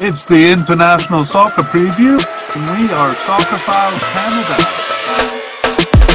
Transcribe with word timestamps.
It's 0.00 0.24
the 0.24 0.50
International 0.50 1.24
Soccer 1.24 1.62
Preview, 1.62 2.18
and 2.18 2.64
we 2.74 2.92
are 2.92 3.14
Soccerphiles 3.14 4.02
Canada. 4.10 4.58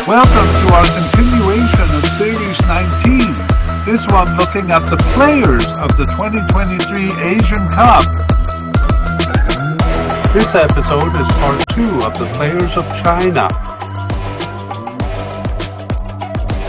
Welcome 0.05 0.51
to 0.51 0.67
our 0.75 0.83
continuation 0.99 1.87
of 1.95 2.03
Series 2.19 2.59
19. 2.67 3.31
This 3.87 4.05
one 4.11 4.35
looking 4.35 4.69
at 4.69 4.83
the 4.91 4.99
players 5.15 5.63
of 5.79 5.95
the 5.95 6.03
2023 6.19 7.07
Asian 7.23 7.63
Cup. 7.71 8.03
This 10.33 10.55
episode 10.55 11.15
is 11.15 11.27
part 11.39 11.63
two 11.69 12.03
of 12.03 12.19
the 12.19 12.27
players 12.35 12.75
of 12.75 12.83
China. 12.99 13.47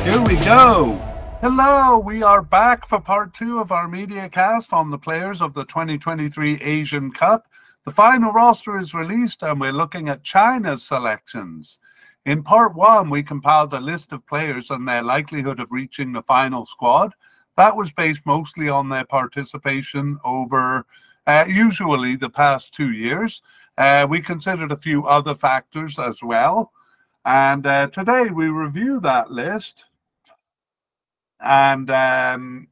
Here 0.05 0.23
we 0.23 0.37
go. 0.45 1.10
Hello, 1.43 1.99
we 1.99 2.23
are 2.23 2.43
back 2.43 2.85
for 2.85 3.01
part 3.01 3.33
two 3.33 3.61
of 3.61 3.73
our 3.73 3.89
media 3.89 4.29
cast 4.29 4.75
on 4.75 4.91
the 4.91 4.99
players 4.99 5.41
of 5.41 5.55
the 5.55 5.65
2023 5.65 6.61
Asian 6.61 7.11
Cup. 7.11 7.47
The 7.87 7.91
final 7.91 8.31
roster 8.31 8.79
is 8.79 8.93
released 8.93 9.43
and 9.43 9.59
we're 9.59 9.73
looking 9.73 10.11
at 10.11 10.23
China's 10.23 10.83
selections. 10.83 11.79
In 12.27 12.43
part 12.43 12.75
one, 12.75 13.09
we 13.09 13.23
compiled 13.23 13.73
a 13.73 13.81
list 13.81 14.13
of 14.13 14.27
players 14.27 14.69
and 14.69 14.87
their 14.87 15.03
likelihood 15.03 15.61
of 15.61 15.73
reaching 15.73 16.13
the 16.13 16.21
final 16.21 16.67
squad. 16.67 17.15
That 17.57 17.75
was 17.75 17.91
based 17.91 18.27
mostly 18.27 18.69
on 18.69 18.91
their 18.91 19.07
participation 19.07 20.19
over 20.23 20.85
uh, 21.27 21.47
usually 21.49 22.17
the 22.17 22.29
past 22.29 22.75
two 22.75 22.93
years. 22.93 23.41
Uh, 23.79 24.07
we 24.07 24.21
considered 24.21 24.73
a 24.73 24.77
few 24.77 25.07
other 25.07 25.35
factors 25.35 25.99
as 25.99 26.23
well. 26.23 26.71
And 27.25 27.67
uh, 27.67 27.87
today 27.87 28.29
we 28.31 28.49
review 28.49 29.01
that 29.01 29.31
list 29.31 29.87
and 31.41 31.91
um, 31.91 32.69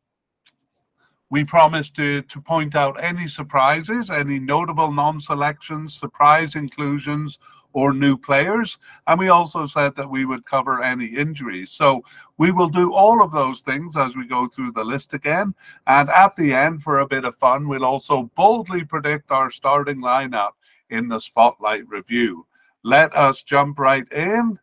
we 1.31 1.45
promised 1.45 1.95
to, 1.97 2.23
to 2.23 2.41
point 2.41 2.75
out 2.75 3.03
any 3.03 3.29
surprises, 3.29 4.11
any 4.11 4.39
notable 4.39 4.93
non-selections, 4.93 5.95
surprise 5.95 6.55
inclusions, 6.55 7.39
or 7.75 7.93
new 7.93 8.17
players. 8.17 8.79
And 9.07 9.19
we 9.19 9.29
also 9.29 9.67
said 9.67 9.95
that 9.97 10.09
we 10.09 10.25
would 10.25 10.45
cover 10.47 10.83
any 10.83 11.07
injuries. 11.07 11.71
So 11.71 12.03
we 12.39 12.51
will 12.51 12.69
do 12.69 12.95
all 12.95 13.23
of 13.23 13.31
those 13.31 13.61
things 13.61 13.97
as 13.97 14.17
we 14.17 14.27
go 14.27 14.49
through 14.49 14.73
the 14.73 14.85
list 14.85 15.13
again. 15.13 15.55
And 15.87 16.09
at 16.09 16.35
the 16.35 16.55
end, 16.55 16.83
for 16.83 17.01
a 17.01 17.07
bit 17.07 17.25
of 17.25 17.37
fun, 17.37 17.69
we'll 17.69 17.85
also 17.85 18.31
boldly 18.35 18.85
predict 18.85 19.31
our 19.31 19.51
starting 19.51 19.99
lineup 19.99 20.53
in 20.91 21.09
the 21.09 21.21
Spotlight 21.21 21.87
review. 21.89 22.47
Let 22.83 23.15
us 23.15 23.43
jump 23.43 23.79
right 23.79 24.11
in 24.13 24.59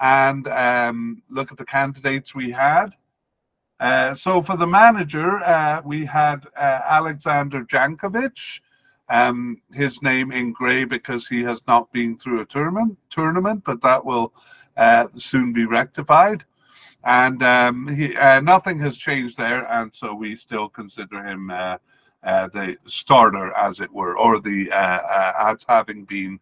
and 0.00 0.48
um, 0.48 1.22
look 1.28 1.52
at 1.52 1.58
the 1.58 1.64
candidates 1.64 2.34
we 2.34 2.50
had. 2.50 2.96
Uh, 3.80 4.14
so 4.14 4.42
for 4.42 4.58
the 4.58 4.66
manager, 4.66 5.38
uh, 5.38 5.80
we 5.84 6.04
had 6.04 6.46
uh, 6.56 6.80
Alexander 6.86 7.64
Jankovic. 7.64 8.60
Um, 9.08 9.60
his 9.72 10.02
name 10.02 10.30
in 10.30 10.52
grey 10.52 10.84
because 10.84 11.26
he 11.26 11.42
has 11.42 11.62
not 11.66 11.90
been 11.90 12.16
through 12.16 12.42
a 12.42 12.46
tournament, 12.46 12.96
tournament 13.08 13.64
but 13.64 13.80
that 13.80 14.04
will 14.04 14.32
uh, 14.76 15.08
soon 15.10 15.52
be 15.52 15.64
rectified. 15.64 16.44
And 17.02 17.42
um, 17.42 17.88
he, 17.88 18.14
uh, 18.16 18.40
nothing 18.42 18.78
has 18.80 18.96
changed 18.98 19.36
there, 19.36 19.64
and 19.72 19.92
so 19.92 20.14
we 20.14 20.36
still 20.36 20.68
consider 20.68 21.24
him 21.24 21.48
the 21.48 22.76
starter, 22.84 23.52
as 23.54 23.80
it 23.80 23.92
were, 23.92 24.16
or 24.16 24.38
the 24.38 24.70
as 24.70 25.56
having 25.66 26.04
been 26.04 26.38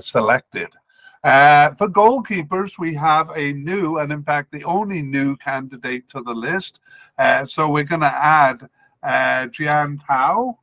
selected. 0.00 0.70
Uh, 1.24 1.70
for 1.74 1.88
goalkeepers, 1.88 2.78
we 2.78 2.94
have 2.94 3.30
a 3.36 3.52
new, 3.52 3.98
and 3.98 4.10
in 4.12 4.22
fact, 4.24 4.50
the 4.50 4.64
only 4.64 5.00
new 5.00 5.36
candidate 5.36 6.08
to 6.08 6.20
the 6.22 6.32
list. 6.32 6.80
Uh, 7.18 7.44
so 7.46 7.68
we're 7.68 7.84
going 7.84 8.00
to 8.00 8.06
add 8.06 8.68
uh, 9.04 9.46
Jian 9.46 10.04
Tao 10.04 10.58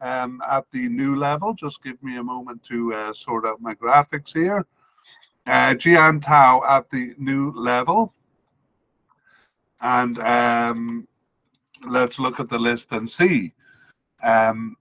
um, 0.00 0.40
at 0.48 0.64
the 0.72 0.88
new 0.88 1.16
level. 1.16 1.52
Just 1.52 1.82
give 1.82 2.02
me 2.02 2.16
a 2.16 2.22
moment 2.22 2.62
to 2.64 2.94
uh, 2.94 3.12
sort 3.12 3.44
out 3.44 3.60
my 3.60 3.74
graphics 3.74 4.32
here. 4.32 4.66
Uh, 5.46 5.74
Jian 5.74 6.22
Tao 6.22 6.62
at 6.66 6.88
the 6.88 7.12
new 7.18 7.52
level. 7.52 8.14
And 9.80 10.18
um, 10.20 11.06
let's 11.86 12.18
look 12.18 12.40
at 12.40 12.48
the 12.48 12.58
list 12.58 12.92
and 12.92 13.10
see. 13.10 13.52
Um, 14.22 14.76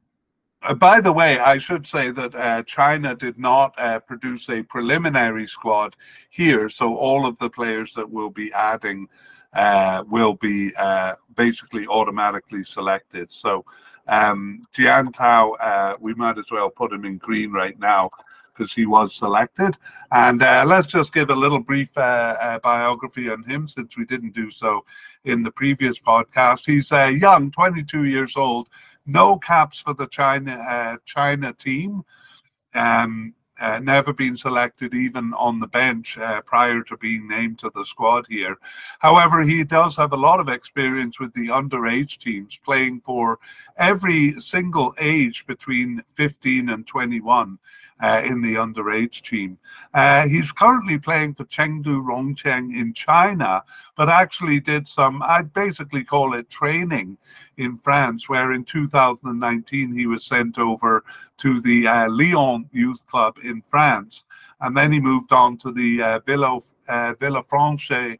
by 0.73 1.01
the 1.01 1.11
way, 1.11 1.39
I 1.39 1.57
should 1.57 1.85
say 1.87 2.11
that 2.11 2.35
uh, 2.35 2.63
China 2.63 3.15
did 3.15 3.37
not 3.37 3.73
uh, 3.77 3.99
produce 3.99 4.49
a 4.49 4.63
preliminary 4.63 5.47
squad 5.47 5.95
here, 6.29 6.69
so 6.69 6.95
all 6.95 7.25
of 7.25 7.37
the 7.39 7.49
players 7.49 7.93
that 7.93 8.09
we'll 8.09 8.29
be 8.29 8.51
adding 8.53 9.07
uh, 9.53 10.03
will 10.07 10.33
be 10.33 10.73
uh, 10.77 11.13
basically 11.35 11.87
automatically 11.87 12.63
selected. 12.63 13.31
So 13.31 13.65
um, 14.07 14.63
Jian 14.75 15.13
Tao, 15.13 15.51
uh, 15.53 15.95
we 15.99 16.13
might 16.13 16.37
as 16.37 16.51
well 16.51 16.69
put 16.69 16.93
him 16.93 17.05
in 17.05 17.17
green 17.17 17.51
right 17.51 17.77
now 17.79 18.09
because 18.57 18.73
he 18.73 18.85
was 18.85 19.13
selected. 19.13 19.77
And 20.11 20.41
uh, 20.41 20.63
let's 20.65 20.91
just 20.91 21.13
give 21.13 21.29
a 21.29 21.35
little 21.35 21.59
brief 21.59 21.95
uh, 21.97 22.35
uh, 22.39 22.59
biography 22.59 23.29
on 23.29 23.43
him 23.43 23.67
since 23.67 23.97
we 23.97 24.05
didn't 24.05 24.33
do 24.33 24.49
so 24.49 24.83
in 25.25 25.43
the 25.43 25.51
previous 25.51 25.99
podcast. 25.99 26.65
He's 26.65 26.91
uh, 26.91 27.05
young, 27.05 27.51
22 27.51 28.05
years 28.05 28.35
old, 28.35 28.69
no 29.07 29.37
caps 29.37 29.79
for 29.79 29.93
the 29.93 30.07
China 30.07 30.53
uh, 30.53 30.97
China 31.05 31.53
team. 31.53 32.03
Um, 32.75 33.33
uh, 33.59 33.79
never 33.79 34.13
been 34.13 34.37
selected 34.37 34.93
even 34.93 35.33
on 35.33 35.59
the 35.59 35.67
bench 35.67 36.17
uh, 36.17 36.41
prior 36.41 36.83
to 36.83 36.95
being 36.97 37.27
named 37.27 37.57
to 37.59 37.71
the 37.73 37.83
squad 37.83 38.25
here. 38.29 38.55
However, 38.99 39.43
he 39.43 39.63
does 39.63 39.95
have 39.97 40.13
a 40.13 40.17
lot 40.17 40.39
of 40.39 40.47
experience 40.47 41.19
with 41.19 41.33
the 41.33 41.47
underage 41.47 42.19
teams, 42.19 42.59
playing 42.63 43.01
for 43.01 43.39
every 43.77 44.33
single 44.33 44.93
age 44.99 45.47
between 45.47 46.01
15 46.07 46.69
and 46.69 46.85
21 46.85 47.57
uh, 48.01 48.21
in 48.23 48.41
the 48.41 48.55
underage 48.55 49.21
team. 49.21 49.57
Uh, 49.93 50.27
he's 50.27 50.51
currently 50.51 50.99
playing 50.99 51.33
for 51.33 51.45
Chengdu 51.45 52.01
Rongcheng 52.01 52.73
in 52.73 52.93
China, 52.93 53.63
but 53.95 54.09
actually 54.09 54.59
did 54.59 54.87
some, 54.87 55.21
I'd 55.23 55.53
basically 55.53 56.03
call 56.03 56.33
it 56.33 56.49
training 56.49 57.17
in 57.57 57.77
France, 57.77 58.29
where 58.29 58.53
in 58.53 58.63
2019 58.63 59.93
he 59.93 60.05
was 60.05 60.25
sent 60.25 60.59
over 60.59 61.03
to 61.37 61.59
the 61.61 61.87
uh, 61.87 62.09
Lyon 62.09 62.69
Youth 62.71 63.05
Club 63.07 63.37
in 63.43 63.61
France. 63.61 64.25
And 64.59 64.75
then 64.75 64.91
he 64.91 64.99
moved 64.99 65.33
on 65.33 65.57
to 65.59 65.71
the 65.71 66.01
uh, 66.01 66.19
Villa, 66.25 66.57
uh, 66.89 67.13
Villefranche 67.19 68.17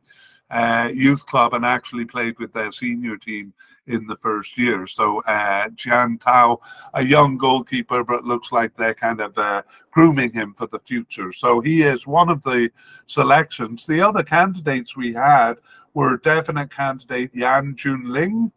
uh, 0.49 0.89
youth 0.93 1.25
club 1.25 1.53
and 1.53 1.65
actually 1.65 2.05
played 2.05 2.37
with 2.39 2.53
their 2.53 2.71
senior 2.71 3.17
team 3.17 3.53
in 3.87 4.05
the 4.07 4.15
first 4.17 4.57
year. 4.57 4.85
So 4.87 5.21
uh, 5.23 5.69
Jian 5.69 6.19
Tao, 6.19 6.59
a 6.93 7.03
young 7.03 7.37
goalkeeper, 7.37 8.03
but 8.03 8.25
looks 8.25 8.51
like 8.51 8.75
they're 8.75 8.93
kind 8.93 9.21
of 9.21 9.37
uh, 9.37 9.63
grooming 9.91 10.31
him 10.31 10.53
for 10.57 10.67
the 10.67 10.79
future. 10.79 11.31
So 11.31 11.61
he 11.61 11.83
is 11.83 12.05
one 12.05 12.29
of 12.29 12.43
the 12.43 12.69
selections. 13.05 13.85
The 13.85 14.01
other 14.01 14.23
candidates 14.23 14.95
we 14.95 15.13
had 15.13 15.55
were 15.93 16.17
definite 16.17 16.69
candidate 16.69 17.33
Yan 17.33 17.75
Junling, 17.75 18.51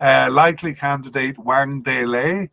uh, 0.00 0.28
likely 0.30 0.74
candidate 0.74 1.38
Wang 1.38 1.82
Dalei, 1.82 2.50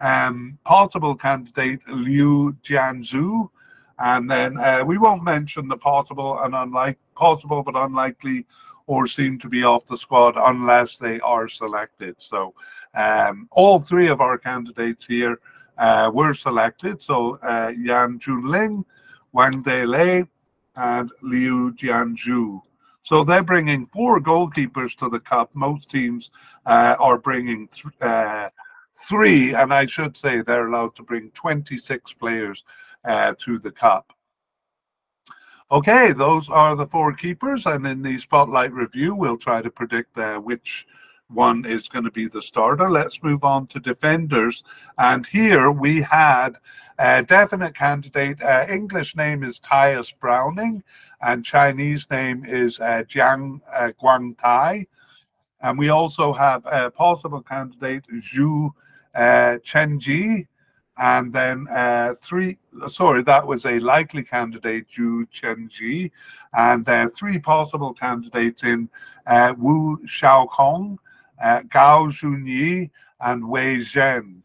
um, 0.00 0.58
possible 0.64 1.14
candidate 1.14 1.80
Liu 1.88 2.56
Jianzhu, 2.64 3.50
and 3.98 4.30
then 4.30 4.58
uh, 4.58 4.84
we 4.84 4.98
won't 4.98 5.24
mention 5.24 5.68
the 5.68 5.76
possible 5.76 6.38
and 6.42 6.54
unlike 6.54 6.98
possible 7.14 7.62
but 7.62 7.76
unlikely 7.76 8.46
or 8.86 9.06
seem 9.06 9.38
to 9.38 9.48
be 9.48 9.64
off 9.64 9.86
the 9.86 9.96
squad 9.96 10.34
unless 10.36 10.98
they 10.98 11.18
are 11.20 11.48
selected. 11.48 12.14
So 12.18 12.54
um, 12.94 13.48
all 13.50 13.80
three 13.80 14.08
of 14.08 14.20
our 14.20 14.38
candidates 14.38 15.06
here 15.06 15.40
uh, 15.78 16.10
were 16.14 16.34
selected. 16.34 17.02
So 17.02 17.38
uh, 17.42 17.72
Yan 17.76 18.18
Junling, 18.18 18.84
Wang 19.32 19.62
Dalei, 19.62 20.28
and 20.76 21.10
Liu 21.22 21.72
Jianzhu. 21.72 22.60
So 23.02 23.24
they're 23.24 23.42
bringing 23.42 23.86
four 23.86 24.20
goalkeepers 24.20 24.96
to 24.96 25.08
the 25.08 25.20
cup. 25.20 25.54
Most 25.54 25.90
teams 25.90 26.30
uh, 26.64 26.96
are 26.98 27.18
bringing 27.18 27.68
uh, 28.00 28.48
three, 28.96 29.54
and 29.54 29.72
I 29.72 29.86
should 29.86 30.16
say 30.16 30.40
they're 30.40 30.68
allowed 30.68 30.96
to 30.96 31.02
bring 31.02 31.30
26 31.32 32.14
players 32.14 32.64
uh, 33.04 33.34
to 33.38 33.58
the 33.58 33.70
cup. 33.70 34.12
Okay, 35.70 36.12
those 36.12 36.48
are 36.48 36.76
the 36.76 36.86
four 36.86 37.12
keepers, 37.12 37.66
and 37.66 37.86
in 37.86 38.02
the 38.02 38.18
spotlight 38.18 38.72
review, 38.72 39.14
we'll 39.14 39.36
try 39.36 39.60
to 39.60 39.70
predict 39.70 40.16
uh, 40.16 40.38
which 40.38 40.86
one 41.28 41.64
is 41.66 41.88
going 41.88 42.04
to 42.04 42.10
be 42.10 42.28
the 42.28 42.40
starter. 42.40 42.88
Let's 42.88 43.22
move 43.22 43.42
on 43.42 43.66
to 43.68 43.80
defenders. 43.80 44.62
And 44.98 45.26
here 45.26 45.72
we 45.72 46.02
had 46.02 46.56
a 46.98 47.24
definite 47.24 47.74
candidate. 47.74 48.40
Uh, 48.40 48.66
English 48.68 49.16
name 49.16 49.42
is 49.42 49.58
Tyias 49.58 50.14
Browning, 50.18 50.84
and 51.20 51.44
Chinese 51.44 52.08
name 52.10 52.44
is 52.44 52.78
uh, 52.80 53.02
Jiang 53.08 53.60
uh, 53.76 53.90
Guangtai. 54.00 54.86
And 55.60 55.78
we 55.78 55.88
also 55.88 56.32
have 56.32 56.62
a 56.66 56.90
possible 56.90 57.42
candidate, 57.42 58.04
Zhu 58.20 58.70
uh, 59.16 59.58
Chenjie, 59.64 60.46
and 60.98 61.32
then 61.32 61.66
uh, 61.68 62.14
three, 62.20 62.58
sorry, 62.88 63.22
that 63.22 63.46
was 63.46 63.66
a 63.66 63.80
likely 63.80 64.22
candidate, 64.22 64.86
Zhu 64.90 65.26
Chenjie, 65.30 66.10
and 66.54 66.88
uh, 66.88 67.08
three 67.16 67.38
possible 67.38 67.92
candidates 67.92 68.62
in 68.62 68.88
uh, 69.26 69.54
Wu 69.58 69.98
Shaocong, 70.06 70.98
uh, 71.42 71.62
Gao 71.68 72.06
Zhunyi, 72.06 72.90
and 73.20 73.48
Wei 73.48 73.78
Zhen. 73.78 74.42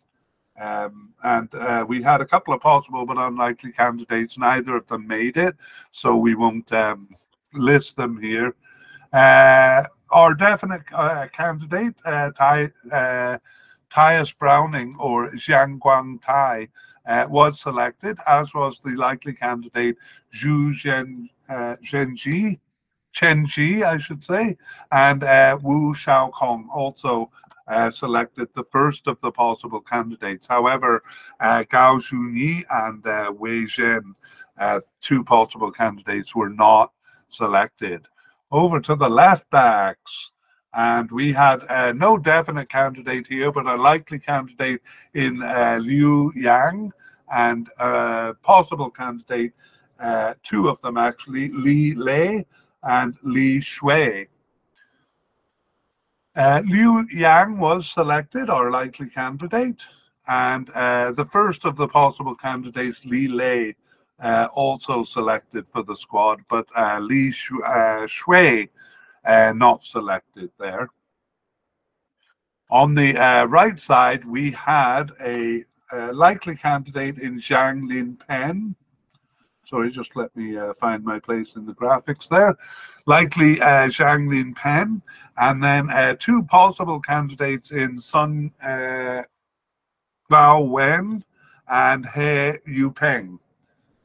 Um, 0.59 1.13
and 1.24 1.53
uh, 1.56 1.85
we 1.88 2.01
had 2.01 2.21
a 2.21 2.25
couple 2.25 2.53
of 2.53 2.62
possible 2.62 3.06
but 3.06 3.17
unlikely 3.17 3.71
candidates. 3.71 4.38
Neither 4.38 4.75
of 4.75 4.88
them 4.88 5.07
made 5.07 5.38
it, 5.38 5.56
so 5.91 6.15
we 6.15 6.35
won't 6.35 6.71
um, 6.74 7.09
list 7.53 7.97
them 7.97 8.21
here. 8.21 8.56
Uh, 9.13 9.83
our 10.12 10.33
definite 10.33 10.83
uh, 10.94 11.27
candidate, 11.31 11.95
Tai, 12.03 12.71
Tyias 13.91 14.38
Browning 14.38 14.95
or 14.99 15.31
Jiang 15.31 15.79
Guang 15.79 16.21
Tai, 16.21 16.67
uh, 17.05 17.25
was 17.29 17.59
selected, 17.59 18.17
as 18.27 18.53
was 18.53 18.79
the 18.79 18.91
likely 18.91 19.33
candidate 19.33 19.97
Zhu 20.33 20.71
Zhen, 20.73 21.29
uh, 21.49 21.75
Zhenji, 21.83 22.59
Chen 23.11 23.45
Ji, 23.45 23.83
I 23.83 23.97
should 23.97 24.23
say, 24.23 24.57
and 24.91 25.23
uh, 25.23 25.57
Wu 25.61 25.93
Shaocong 25.93 26.69
also 26.73 27.29
uh, 27.67 27.89
selected 27.89 28.49
the 28.53 28.63
first 28.63 29.07
of 29.07 29.19
the 29.21 29.31
possible 29.31 29.81
candidates. 29.81 30.47
However, 30.47 31.01
uh, 31.39 31.63
Gao 31.69 31.97
Zhunyi 31.97 32.63
and 32.69 33.05
uh, 33.05 33.33
Wei 33.38 33.63
Zhen, 33.65 34.13
uh, 34.57 34.79
two 35.01 35.23
possible 35.23 35.71
candidates, 35.71 36.35
were 36.35 36.49
not 36.49 36.93
selected. 37.29 38.07
Over 38.51 38.79
to 38.81 38.95
the 38.95 39.09
left 39.09 39.49
backs. 39.49 40.33
And 40.73 41.12
we 41.12 41.33
had 41.33 41.63
uh, 41.69 41.91
no 41.94 42.18
definite 42.18 42.69
candidate 42.69 43.27
here, 43.27 43.51
but 43.51 43.68
a 43.68 43.75
likely 43.75 44.19
candidate 44.19 44.81
in 45.13 45.41
uh, 45.41 45.79
Liu 45.81 46.31
Yang 46.35 46.94
and 47.31 47.69
a 47.79 48.35
possible 48.41 48.89
candidate, 48.89 49.53
uh, 50.00 50.33
two 50.44 50.69
of 50.69 50.81
them 50.81 50.97
actually, 50.97 51.50
Li 51.50 51.94
Lei 51.95 52.45
and 52.83 53.15
Li 53.23 53.59
Shui. 53.62 54.27
Uh, 56.35 56.62
Liu 56.65 57.06
Yang 57.12 57.59
was 57.59 57.89
selected, 57.89 58.50
our 58.50 58.71
likely 58.71 59.09
candidate, 59.09 59.81
and 60.27 60.69
uh, 60.69 61.12
the 61.12 61.25
first 61.25 61.65
of 61.65 61.75
the 61.75 61.88
possible 61.88 62.35
candidates, 62.35 63.03
Li 63.03 63.27
Lei, 63.27 63.75
uh, 64.21 64.47
also 64.53 65.03
selected 65.03 65.67
for 65.67 65.83
the 65.83 65.95
squad, 65.95 66.39
but 66.50 66.65
Li 67.01 67.31
Shui 67.31 68.69
uh, 69.25 69.53
not 69.56 69.83
selected 69.83 70.51
there. 70.59 70.89
On 72.69 72.95
the 72.95 73.18
uh, 73.18 73.45
right 73.45 73.77
side, 73.77 74.23
we 74.23 74.51
had 74.51 75.12
a, 75.21 75.65
a, 75.91 76.13
likely 76.13 76.56
candidate 76.56 77.18
in 77.18 77.38
Zhang 77.38 77.88
Lin 77.88 78.15
Pen. 78.15 78.75
Sorry, 79.65 79.91
just 79.91 80.15
let 80.15 80.35
me 80.38 80.57
uh, 80.57 80.73
find 80.75 81.03
my 81.03 81.19
place 81.19 81.57
in 81.57 81.65
the 81.65 81.75
graphics 81.75 82.29
there. 82.29 82.56
Likely 83.06 83.59
uh, 83.62 83.88
Zhang 83.88 84.29
Lin 84.29 84.53
Pen, 84.53 85.01
and 85.38 85.62
then 85.62 85.89
uh, 85.89 86.15
two 86.17 86.44
possible 86.44 87.01
candidates 87.01 87.71
in 87.71 88.00
Sun 88.00 88.51
uh, 88.63 89.24
Bao 90.31 90.69
Wen 90.69 91.25
and 91.67 92.06
He 92.06 92.53
Yupeng. 92.69 93.38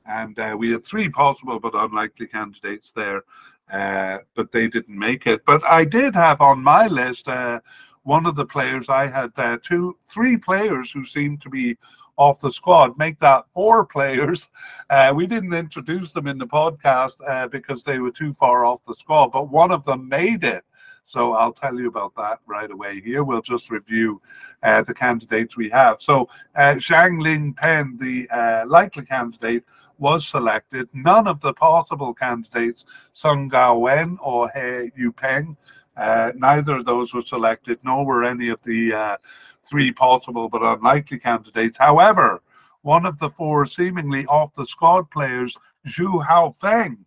And 0.07 0.39
uh, 0.39 0.57
we 0.59 0.73
had 0.73 0.85
three 0.85 1.09
possible 1.09 1.61
but 1.61 1.75
unlikely 1.75 2.27
candidates 2.27 2.91
there 2.93 3.23
uh, 3.71 4.19
but 4.35 4.53
they 4.53 4.69
didn't 4.69 4.99
make 4.99 5.27
it. 5.27 5.45
But 5.45 5.65
I 5.65 5.85
did 5.85 6.15
have 6.15 6.41
on 6.41 6.63
my 6.63 6.87
list 6.87 7.29
uh, 7.29 7.61
one 8.03 8.27
of 8.27 8.37
the 8.37 8.47
players. 8.47 8.89
I 8.89 9.07
had 9.07 9.33
uh, 9.37 9.59
two, 9.63 9.97
three 10.07 10.37
players 10.37 10.91
who 10.91 11.05
seemed 11.05 11.41
to 11.43 11.51
be 11.51 11.77
off 12.17 12.41
the 12.41 12.51
squad. 12.51 12.97
Make 12.99 13.19
that 13.21 13.45
four 13.53 13.85
players. 13.97 14.49
Uh, 14.91 15.13
we 15.15 15.27
didn't 15.27 15.55
introduce 15.55 16.13
them 16.13 16.27
in 16.27 16.39
the 16.39 16.47
podcast 16.47 17.15
uh, 17.27 17.49
because 17.49 17.85
they 17.85 17.99
were 17.99 18.11
too 18.11 18.33
far 18.33 18.65
off 18.65 18.85
the 18.85 18.95
squad, 18.95 19.29
but 19.33 19.51
one 19.51 19.73
of 19.73 19.85
them 19.85 20.09
made 20.09 20.45
it. 20.45 20.65
So 21.09 21.35
I'll 21.35 21.53
tell 21.53 21.79
you 21.79 21.87
about 21.87 22.17
that 22.17 22.41
right 22.47 22.71
away 22.71 23.01
here. 23.01 23.23
We'll 23.23 23.41
just 23.41 23.71
review 23.71 24.21
uh, 24.65 24.83
the 24.83 24.93
candidates 24.93 25.57
we 25.57 25.71
have. 25.71 26.03
So 26.03 26.29
uh, 26.57 26.75
Zhang 26.75 27.23
Ling 27.23 27.55
Pen, 27.55 27.97
the 28.01 28.29
uh, 28.31 28.65
likely 28.67 29.05
candidate, 29.05 29.63
was 29.99 30.27
selected. 30.27 30.89
None 30.93 31.27
of 31.27 31.41
the 31.41 31.53
possible 31.53 32.15
candidates, 32.15 32.85
Sung 33.13 33.49
Gao 33.49 33.79
Wen 33.79 34.19
or 34.23 34.51
He 34.51 34.91
Yupeng, 34.99 35.57
uh, 35.97 36.33
neither 36.37 36.77
of 36.77 36.85
those 36.85 37.15
were 37.15 37.23
selected, 37.23 37.79
nor 37.83 38.05
were 38.05 38.25
any 38.25 38.49
of 38.49 38.63
the 38.63 38.93
uh, 38.93 39.17
three 39.63 39.91
possible 39.93 40.49
but 40.49 40.63
unlikely 40.63 41.19
candidates. 41.19 41.79
However, 41.79 42.43
one 42.83 43.07
of 43.07 43.19
the 43.19 43.31
four 43.31 43.67
seemingly 43.67 44.27
off 44.27 44.55
the 44.55 44.67
squad 44.67 45.11
players, 45.11 45.57
Zhu 45.89 46.25
Haofeng, 46.25 46.99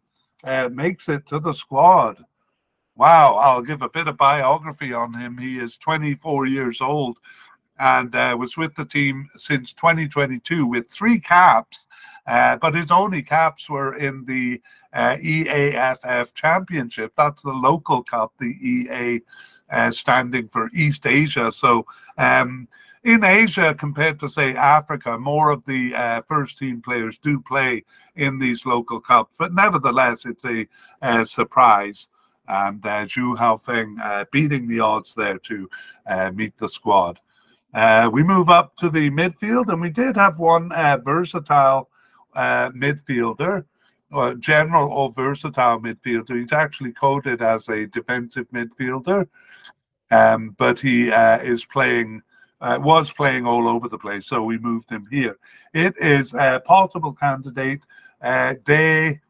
uh, 0.44 0.70
makes 0.70 1.08
it 1.08 1.26
to 1.28 1.40
the 1.40 1.54
squad. 1.54 2.18
Wow, 2.96 3.36
I'll 3.36 3.62
give 3.62 3.82
a 3.82 3.90
bit 3.90 4.08
of 4.08 4.18
biography 4.18 4.94
on 4.94 5.14
him. 5.14 5.38
He 5.38 5.60
is 5.60 5.78
24 5.78 6.48
years 6.48 6.82
old 6.82 7.18
and 7.80 8.14
uh, 8.14 8.36
was 8.38 8.58
with 8.58 8.76
the 8.76 8.84
team 8.84 9.28
since 9.38 9.72
2022 9.74 10.66
with 10.66 10.90
three 10.90 11.20
caps, 11.20 11.88
uh, 12.30 12.56
but 12.58 12.76
his 12.76 12.92
only 12.92 13.24
caps 13.24 13.70
were 13.70 13.98
in 13.98 14.24
the 14.26 14.62
uh, 14.94 15.16
EAFF 15.22 16.34
Championship. 16.36 17.12
That's 17.18 17.42
the 17.42 17.52
local 17.52 18.04
cup, 18.04 18.34
the 18.40 18.56
EA 18.62 19.22
uh, 19.72 19.90
standing 19.90 20.48
for 20.50 20.70
East 20.74 21.08
Asia. 21.08 21.52
So 21.52 21.88
um, 22.20 22.68
in 23.04 23.24
Asia, 23.24 23.74
compared 23.74 24.20
to 24.20 24.28
say 24.28 24.56
Africa, 24.56 25.18
more 25.18 25.50
of 25.50 25.66
the 25.66 25.96
uh, 25.96 26.22
first 26.28 26.60
team 26.60 26.81
players 26.81 27.18
do 27.18 27.40
play 27.40 27.84
in 28.16 28.38
these 28.38 28.64
local 28.64 29.00
cups, 29.00 29.34
but 29.40 29.54
nevertheless, 29.54 30.26
it's 30.26 30.46
a, 30.46 30.68
a 31.02 31.26
surprise 31.26 32.10
and 32.48 32.84
uh, 32.86 33.06
Zhu 33.06 33.38
Haofeng 33.38 34.00
uh, 34.04 34.26
beating 34.31 34.68
the 34.68 34.81
odds 34.81 35.14
there 35.16 35.38
to 35.40 35.70
uh, 36.08 36.31
meet 36.34 36.58
the 36.58 36.68
squad. 36.68 37.20
Uh, 37.74 38.10
we 38.12 38.24
move 38.24 38.50
up 38.50 38.76
to 38.78 38.90
the 38.90 39.10
midfield, 39.12 39.72
and 39.72 39.81
we 39.81 39.92
did 39.92 40.16
have 40.16 40.40
one 40.40 40.72
uh, 40.72 40.98
versatile 41.04 41.90
uh, 42.36 42.70
midfielder, 42.72 43.66
or 44.12 44.36
general 44.36 44.92
or 44.92 45.12
versatile 45.12 45.80
midfielder. 45.80 46.40
He's 46.40 46.54
actually 46.54 46.94
coded 46.94 47.42
as 47.42 47.70
a 47.70 47.86
defensive 47.88 48.48
midfielder, 48.50 49.28
um, 50.12 50.56
but 50.58 50.80
he 50.80 51.10
is 51.10 51.66
playing. 51.66 52.22
was 52.62 53.12
playing 53.12 53.46
all 53.46 53.68
over 53.68 53.88
the 53.88 53.98
place, 53.98 54.28
so 54.28 54.44
we 54.44 54.58
moved 54.58 54.90
him 54.90 55.08
here. 55.12 55.38
It 55.74 55.94
is 55.98 56.34
a 56.34 56.62
possible 56.66 57.14
candidate, 57.14 57.81
Day 58.22 59.22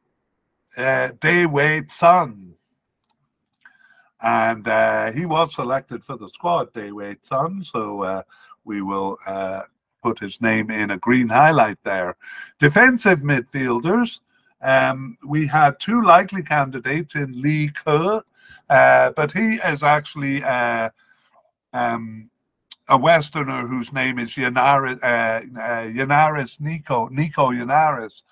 Day 0.75 1.45
Wade 1.45 1.91
Sun 1.91 2.55
and 4.21 4.67
uh, 4.67 5.11
he 5.11 5.25
was 5.25 5.55
selected 5.55 6.03
for 6.03 6.17
the 6.17 6.27
squad, 6.27 6.73
Daewei 6.73 7.17
Sun. 7.25 7.63
So 7.63 8.03
uh, 8.03 8.23
we 8.65 8.81
will 8.81 9.17
uh, 9.25 9.63
put 10.01 10.19
his 10.19 10.41
name 10.41 10.69
in 10.69 10.91
a 10.91 10.97
green 10.97 11.29
highlight 11.29 11.77
there. 11.83 12.15
Defensive 12.59 13.19
midfielders. 13.19 14.21
Um, 14.61 15.17
we 15.25 15.47
had 15.47 15.79
two 15.79 16.01
likely 16.01 16.43
candidates 16.43 17.15
in 17.15 17.41
Li 17.41 17.69
Ke, 17.69 18.23
uh, 18.69 19.11
but 19.15 19.31
he 19.31 19.55
is 19.55 19.83
actually 19.83 20.43
uh, 20.43 20.89
um, 21.73 22.29
a 22.89 22.97
Westerner 22.97 23.67
whose 23.67 23.93
name 23.93 24.19
is 24.19 24.31
Yennaris, 24.35 24.99
uh, 25.03 25.41
Yennaris 25.87 26.59
Nico, 26.59 27.07
Nico 27.07 27.51
Yennaris. 27.51 28.23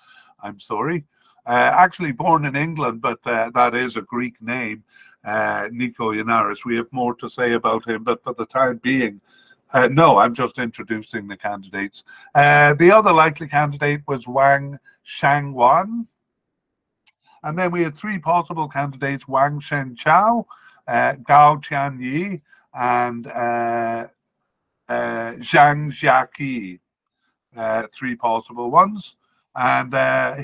I'm 0.42 0.58
sorry. 0.58 1.04
actually 1.46 2.12
born 2.12 2.44
in 2.44 2.56
England, 2.56 3.00
but 3.00 3.22
that 3.24 3.74
is 3.74 3.96
a 3.96 4.02
Greek 4.02 4.40
name 4.42 4.84
uh, 5.24 5.68
Nico 5.72 6.12
Yennaris. 6.12 6.64
We 6.64 6.76
have 6.76 6.92
more 6.92 7.14
to 7.16 7.28
say 7.28 7.52
about 7.52 7.88
him, 7.88 8.04
but 8.04 8.22
for 8.22 8.34
the 8.34 8.46
time 8.46 8.80
being, 8.82 9.20
uh, 9.72 9.88
no, 9.88 10.18
I'm 10.18 10.34
just 10.34 10.58
introducing 10.58 11.28
the 11.28 11.36
candidates. 11.36 12.04
Uh, 12.34 12.74
the 12.74 12.90
other 12.90 13.12
likely 13.12 13.48
candidate 13.48 14.02
was 14.06 14.26
Wang 14.26 14.78
Shangyuan. 15.06 16.06
And 17.42 17.58
then 17.58 17.70
we 17.70 17.82
had 17.82 17.96
three 17.96 18.18
possible 18.18 18.68
candidates 18.68 19.28
Wang 19.28 19.60
Shen 19.60 19.94
Chao, 19.96 20.46
uh, 20.86 21.14
Gao 21.26 21.56
Tianyi, 21.56 22.40
and 22.74 23.26
uh, 23.26 24.08
uh, 24.88 25.32
Zhang 25.38 25.92
Jiaqi. 25.92 26.80
Uh, 27.56 27.86
three 27.92 28.14
possible 28.14 28.70
ones. 28.70 29.16
And 29.54 29.92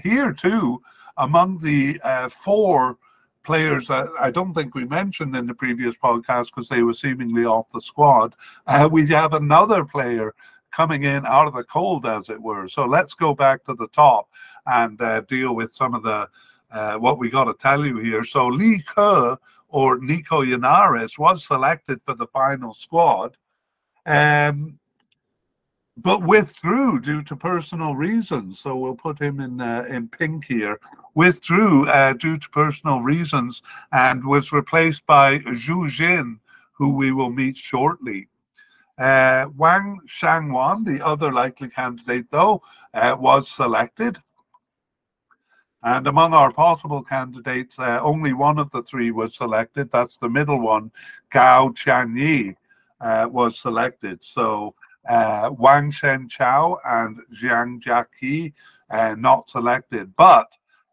here, 0.03 0.33
too, 0.33 0.83
among 1.17 1.59
the 1.59 2.01
four 2.29 2.99
players 3.45 3.89
that 3.89 4.09
I 4.19 4.31
don't 4.31 4.55
think 4.55 4.75
we 4.75 4.85
mentioned 4.85 5.37
in 5.37 5.47
the 5.47 5.55
previous 5.55 5.95
podcast 5.97 6.47
because 6.47 6.69
they 6.69 6.83
were 6.83 6.95
seemingly 6.95 7.45
off 7.45 7.69
the 7.71 7.81
squad. 7.81 8.35
Uh, 8.67 8.89
we 8.91 9.07
have 9.09 9.35
another 9.35 9.85
player 9.85 10.35
coming 10.73 11.05
in 11.05 11.25
out 11.27 11.47
of 11.47 11.55
the 11.55 11.65
cold, 11.65 12.07
as 12.07 12.29
it 12.29 12.41
were. 12.41 12.67
So 12.69 12.85
let's 12.85 13.15
go 13.15 13.35
back 13.35 13.65
to 13.65 13.75
the 13.75 13.89
top 13.89 14.29
and 14.67 15.01
uh, 15.01 15.21
deal 15.23 15.55
with 15.55 15.73
some 15.73 15.95
of 15.95 16.03
the 16.03 16.29
uh, 16.71 16.97
what 16.97 17.19
we 17.19 17.31
got 17.31 17.45
to 17.45 17.55
tell 17.55 17.87
you 17.87 17.99
here. 17.99 18.25
So 18.25 18.49
Li 18.49 18.83
Ke 18.83 19.39
or 19.69 19.99
Nico 19.99 20.43
Yennaris 20.43 21.19
was 21.19 21.47
selected 21.47 22.01
for 22.03 22.15
the 22.15 22.27
final 22.27 22.73
squad. 22.73 23.37
Um, 24.07 24.79
but 25.97 26.23
withdrew 26.23 27.01
due 27.01 27.23
to 27.23 27.37
personal 27.37 27.95
reasons. 27.95 28.61
So 28.61 28.77
we'll 28.77 28.97
put 28.97 29.21
him 29.21 29.41
in 29.41 29.61
uh, 29.61 29.85
in 29.89 30.09
pink 30.09 30.45
here. 30.47 30.81
Withdrew 31.15 31.89
uh, 31.89 32.15
due 32.15 32.39
to 32.39 32.49
personal 32.51 33.01
reasons 33.01 33.63
and 33.93 34.25
was 34.25 34.53
replaced 34.53 35.07
by 35.07 35.39
Zhu 35.39 35.89
Jin, 35.89 36.41
who 36.73 36.97
we 36.97 37.13
will 37.13 37.31
meet 37.31 37.57
shortly. 37.57 38.29
Uh, 38.99 39.47
Wang 39.57 40.01
Shangyuan, 40.07 40.85
the 40.85 41.05
other 41.05 41.33
likely 41.33 41.69
candidate, 41.69 42.27
though, 42.31 42.63
uh, 42.93 43.17
was 43.19 43.51
selected. 43.51 44.19
And 45.83 46.07
among 46.07 46.33
our 46.33 46.51
possible 46.53 47.03
candidates, 47.03 47.79
uh, 47.79 47.99
only 48.01 48.33
one 48.33 48.59
of 48.59 48.71
the 48.71 48.83
three 48.83 49.11
was 49.11 49.37
selected. 49.37 49.91
That's 49.91 50.17
the 50.17 50.31
middle 50.31 50.61
one, 50.61 50.93
Gao 51.31 51.71
Qiangyi, 51.71 52.57
uh, 53.01 53.29
was 53.31 53.59
selected. 53.59 54.23
So 54.23 54.75
uh, 55.09 55.51
Wang 55.59 55.91
Shen 55.91 56.29
Chao 56.29 56.79
and 56.85 57.19
Jiang 57.35 57.83
Jiaqi 57.83 58.53
uh, 58.91 59.15
not 59.19 59.49
selected. 59.49 60.15
But 60.17 60.49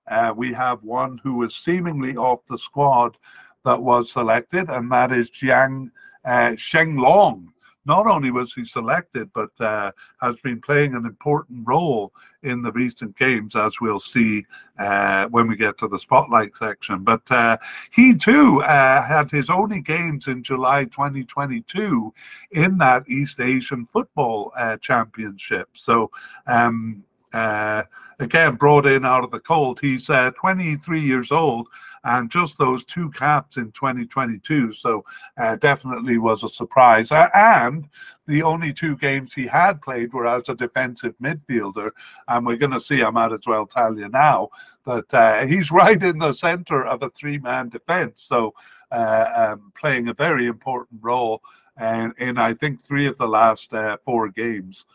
uh, 0.08 0.34
we 0.36 0.54
have 0.54 0.84
one 0.84 1.20
who 1.24 1.36
was 1.36 1.56
seemingly 1.56 2.18
off 2.18 2.46
the 2.48 2.58
squad 2.58 3.18
that 3.64 3.82
was 3.82 4.12
selected, 4.12 4.70
and 4.70 4.92
that 4.92 5.12
is 5.12 5.30
Jiang 5.30 5.92
uh, 6.26 6.52
Shenglong 6.52 7.48
not 7.86 8.08
only 8.08 8.32
was 8.32 8.54
he 8.54 8.66
selected, 8.66 9.30
but 9.34 9.50
uh, 9.60 9.92
has 10.22 10.40
been 10.42 10.62
playing 10.62 10.94
an 10.96 11.06
important 11.06 11.68
role 11.68 12.14
in 12.44 12.62
the 12.62 12.72
recent 12.72 13.18
games, 13.18 13.56
as 13.56 13.82
we'll 13.82 14.00
see 14.00 14.46
uh, 14.78 15.28
when 15.30 15.48
we 15.48 15.56
get 15.56 15.78
to 15.80 15.88
the 15.88 16.00
spotlight 16.00 16.56
section. 16.58 17.04
But 17.04 17.30
uh, 17.32 17.58
he 17.92 18.16
too 18.16 18.62
uh, 18.62 19.04
had 19.04 19.32
his 19.32 19.50
only 19.50 19.82
games 19.82 20.28
in 20.28 20.44
July 20.44 20.86
2022 20.86 22.14
in 22.52 22.78
that 22.78 23.08
East 23.10 23.40
Asian 23.40 23.86
Football 23.86 24.52
uh, 24.58 24.78
Championship. 24.78 25.70
So, 25.74 26.12
um, 26.48 27.04
uh, 27.34 27.84
again, 28.20 28.56
brought 28.56 28.86
in 28.86 29.06
out 29.06 29.24
of 29.24 29.32
the 29.32 29.40
cold. 29.40 29.80
He's 29.80 30.08
23 30.08 31.02
years 31.02 31.32
old 31.32 31.68
and 32.04 32.32
just 32.32 32.58
those 32.58 32.84
two 32.86 33.12
caps 33.12 33.58
in 33.58 33.72
2022. 33.72 34.72
So 34.72 35.06
uh, 35.38 35.56
definitely 35.58 36.18
was 36.18 36.44
a 36.44 36.50
surprise. 36.50 37.12
and 37.12 37.88
the 38.28 38.44
only 38.44 38.74
two 38.74 38.98
games 38.98 39.34
he 39.34 39.46
had 39.46 39.82
played 39.82 40.14
were 40.14 40.28
as 40.28 40.50
a 40.50 40.56
defensive 40.56 41.16
midfielder. 41.22 41.92
And 42.28 42.46
we're 42.46 42.58
going 42.58 42.72
to 42.72 42.80
see, 42.80 43.04
I 43.04 43.10
might 43.10 43.34
as 43.34 43.46
well 43.46 43.66
tell 43.66 43.98
you 43.98 44.10
now, 44.10 44.50
that 44.86 45.14
uh, 45.14 45.46
he's 45.46 45.72
right 45.82 46.02
in 46.02 46.20
the 46.20 46.34
center 46.34 46.86
of 46.86 47.04
a 47.04 47.10
three 47.10 47.38
man 47.38 47.70
defense. 47.70 48.24
So 48.24 48.54
uh, 48.92 49.54
um, 49.54 49.72
playing 49.80 50.08
a 50.08 50.14
very 50.14 50.48
important 50.48 51.02
role 51.04 51.42
in, 51.80 52.14
in, 52.18 52.38
I 52.38 52.54
think, 52.54 52.84
three 52.84 53.08
of 53.08 53.18
the 53.18 53.28
last 53.28 53.74
uh, 53.74 53.98
four 54.04 54.30
games. 54.30 54.86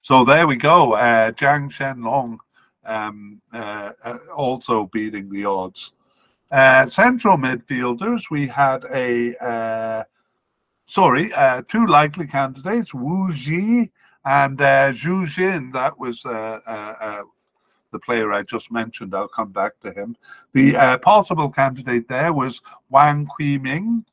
So 0.00 0.24
there 0.24 0.46
we 0.46 0.56
go. 0.56 0.92
Uh, 0.92 1.32
Jiang 1.32 1.70
Shenglong 1.70 2.38
um, 2.86 3.40
uh, 3.52 3.90
uh, 4.04 4.18
also 4.34 4.88
beating 4.92 5.30
the 5.30 5.44
odds. 5.44 5.92
Uh, 6.50 6.86
central 6.86 7.36
midfielders, 7.36 8.30
we 8.30 8.46
had 8.46 8.84
a 8.92 9.34
uh, 9.44 10.04
sorry, 10.86 11.32
uh, 11.32 11.62
two 11.66 11.86
likely 11.86 12.26
candidates, 12.26 12.94
Wu 12.94 13.32
Xi 13.32 13.90
and 14.24 14.60
uh, 14.60 14.90
Zhu 14.90 15.26
Jin. 15.26 15.72
That 15.72 15.98
was 15.98 16.24
uh, 16.24 17.22
the 17.90 17.98
player 17.98 18.32
I 18.32 18.42
just 18.42 18.70
mentioned. 18.70 19.14
I'll 19.14 19.28
come 19.28 19.50
back 19.50 19.72
to 19.80 19.92
him. 19.92 20.16
The 20.52 20.98
possible 21.02 21.50
candidate 21.50 22.08
there 22.08 22.32
was 22.32 22.60
Wang 22.90 23.28
Ming, 23.38 24.04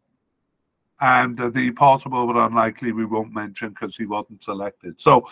and 1.00 1.38
the 1.38 1.72
possible 1.72 2.28
but 2.28 2.38
unlikely 2.38 2.92
we 2.92 3.06
won't 3.06 3.34
mention 3.34 3.70
because 3.70 3.96
he 3.96 4.06
wasn't 4.06 4.44
selected. 4.44 5.00
So 5.00 5.28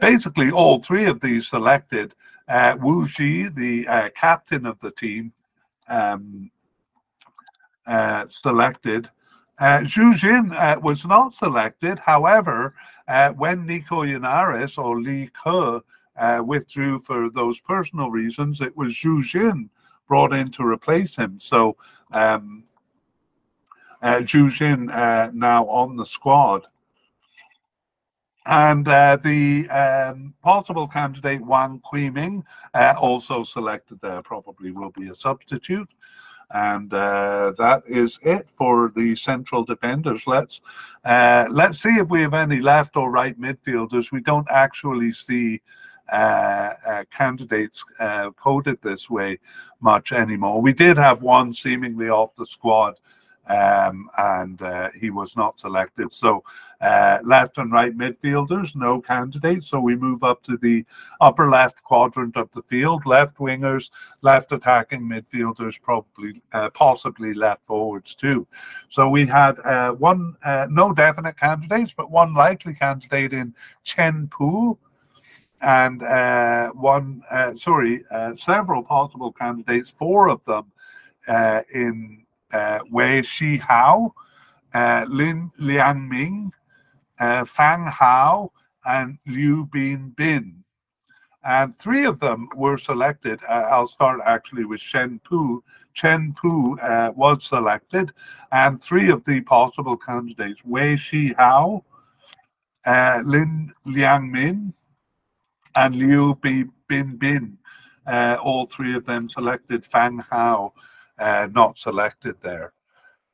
basically, 0.00 0.50
all 0.50 0.78
three 0.78 1.06
of 1.06 1.20
these 1.20 1.48
selected 1.48 2.14
uh, 2.48 2.76
Wu 2.80 3.06
Xi, 3.06 3.48
the 3.48 3.86
uh, 3.88 4.08
captain 4.10 4.66
of 4.66 4.78
the 4.80 4.90
team, 4.92 5.32
um, 5.88 6.50
uh, 7.86 8.26
selected. 8.28 9.10
Uh, 9.58 9.80
Zhu 9.80 10.14
Jin 10.16 10.52
uh, 10.52 10.76
was 10.82 11.06
not 11.06 11.32
selected. 11.32 11.98
However, 11.98 12.74
uh, 13.06 13.32
when 13.34 13.66
Nico 13.66 14.02
Yennaris 14.02 14.78
or 14.78 15.00
Li 15.00 15.28
Ke 15.28 15.82
uh, 16.16 16.42
withdrew 16.44 16.98
for 16.98 17.30
those 17.30 17.60
personal 17.60 18.10
reasons, 18.10 18.60
it 18.60 18.76
was 18.76 18.92
Zhu 18.92 19.22
Jin 19.22 19.70
brought 20.08 20.32
in 20.32 20.50
to 20.52 20.64
replace 20.64 21.16
him. 21.16 21.38
So 21.38 21.76
um, 22.12 22.64
Zhu 24.02 24.50
Jin 24.50 24.86
now 24.86 25.66
on 25.66 25.96
the 25.96 26.06
squad. 26.06 26.66
And 28.46 28.86
uh, 28.86 29.16
the 29.16 29.68
um, 29.70 30.34
possible 30.42 30.86
candidate 30.86 31.40
Wang 31.40 31.80
Qiuming, 31.80 32.42
uh, 32.74 32.94
also 33.00 33.42
selected 33.42 34.00
there, 34.02 34.20
probably 34.22 34.70
will 34.70 34.90
be 34.90 35.08
a 35.08 35.14
substitute. 35.14 35.88
And 36.50 36.92
uh, 36.92 37.54
that 37.56 37.82
is 37.86 38.18
it 38.22 38.50
for 38.50 38.92
the 38.94 39.16
central 39.16 39.64
defenders. 39.64 40.26
Let's 40.26 40.60
uh, 41.04 41.46
let's 41.50 41.82
see 41.82 41.96
if 41.96 42.10
we 42.10 42.20
have 42.20 42.34
any 42.34 42.60
left 42.60 42.96
or 42.96 43.10
right 43.10 43.38
midfielders. 43.40 44.12
We 44.12 44.20
don't 44.20 44.46
actually 44.50 45.14
see 45.14 45.62
uh, 46.12 46.74
uh, 46.86 47.04
candidates 47.10 47.82
coded 48.36 48.80
this 48.82 49.08
way 49.08 49.38
much 49.80 50.12
anymore. 50.12 50.60
We 50.60 50.74
did 50.74 50.98
have 50.98 51.22
one 51.22 51.54
seemingly 51.54 52.10
off 52.10 52.34
the 52.34 52.44
squad 52.44 53.00
um, 53.48 54.08
and 54.18 54.60
uh, 54.62 54.88
he 54.98 55.10
was 55.10 55.36
not 55.36 55.58
selected. 55.58 56.12
So, 56.12 56.44
uh, 56.80 57.18
left 57.22 57.58
and 57.58 57.72
right 57.72 57.96
midfielders, 57.96 58.74
no 58.74 59.00
candidates. 59.00 59.68
So, 59.68 59.80
we 59.80 59.96
move 59.96 60.24
up 60.24 60.42
to 60.44 60.56
the 60.56 60.84
upper 61.20 61.50
left 61.50 61.82
quadrant 61.84 62.36
of 62.36 62.50
the 62.52 62.62
field. 62.62 63.06
Left 63.06 63.36
wingers, 63.38 63.90
left 64.22 64.52
attacking 64.52 65.02
midfielders, 65.02 65.80
probably, 65.80 66.42
uh, 66.52 66.70
possibly 66.70 67.34
left 67.34 67.66
forwards 67.66 68.14
too. 68.14 68.46
So, 68.88 69.08
we 69.08 69.26
had 69.26 69.58
uh, 69.60 69.92
one, 69.92 70.36
uh, 70.44 70.66
no 70.70 70.92
definite 70.92 71.38
candidates, 71.38 71.94
but 71.96 72.10
one 72.10 72.34
likely 72.34 72.74
candidate 72.74 73.32
in 73.32 73.54
Chen 73.82 74.28
Pu 74.28 74.78
and 75.64 76.02
uh, 76.02 76.70
one, 76.72 77.22
uh, 77.30 77.54
sorry, 77.54 78.04
uh, 78.10 78.36
several 78.36 78.82
possible 78.82 79.32
candidates, 79.32 79.90
four 79.90 80.28
of 80.28 80.44
them 80.44 80.70
uh, 81.26 81.62
in 81.74 82.23
Wei 82.90 83.22
Shi 83.22 83.56
Hao, 83.56 84.14
uh, 84.74 85.06
Lin 85.08 85.50
Liang 85.58 86.08
Ming, 86.08 86.52
uh, 87.18 87.44
Fang 87.44 87.86
Hao, 87.86 88.52
and 88.84 89.18
Liu 89.26 89.66
Bin 89.66 90.10
Bin. 90.16 90.62
And 91.44 91.76
three 91.76 92.06
of 92.06 92.20
them 92.20 92.48
were 92.56 92.78
selected. 92.78 93.40
Uh, 93.48 93.66
I'll 93.70 93.86
start 93.86 94.20
actually 94.24 94.64
with 94.64 94.80
Shen 94.80 95.20
Pu. 95.24 95.62
Chen 95.92 96.34
Pu 96.40 96.78
uh, 96.80 97.12
was 97.14 97.44
selected, 97.44 98.12
and 98.50 98.80
three 98.80 99.10
of 99.10 99.24
the 99.24 99.40
possible 99.42 99.96
candidates, 99.96 100.60
Wei 100.64 100.96
Shi 100.96 101.34
Hao, 101.34 101.84
uh, 102.84 103.20
Lin 103.24 103.72
Liang 103.84 104.30
Min, 104.32 104.74
and 105.76 105.94
Liu 105.94 106.34
Bin 106.36 106.72
Bin, 106.88 107.58
uh, 108.06 108.38
all 108.42 108.66
three 108.66 108.96
of 108.96 109.04
them 109.04 109.30
selected 109.30 109.84
Fang 109.84 110.18
Hao 110.18 110.72
uh, 111.18 111.48
not 111.52 111.78
selected 111.78 112.40
there. 112.40 112.72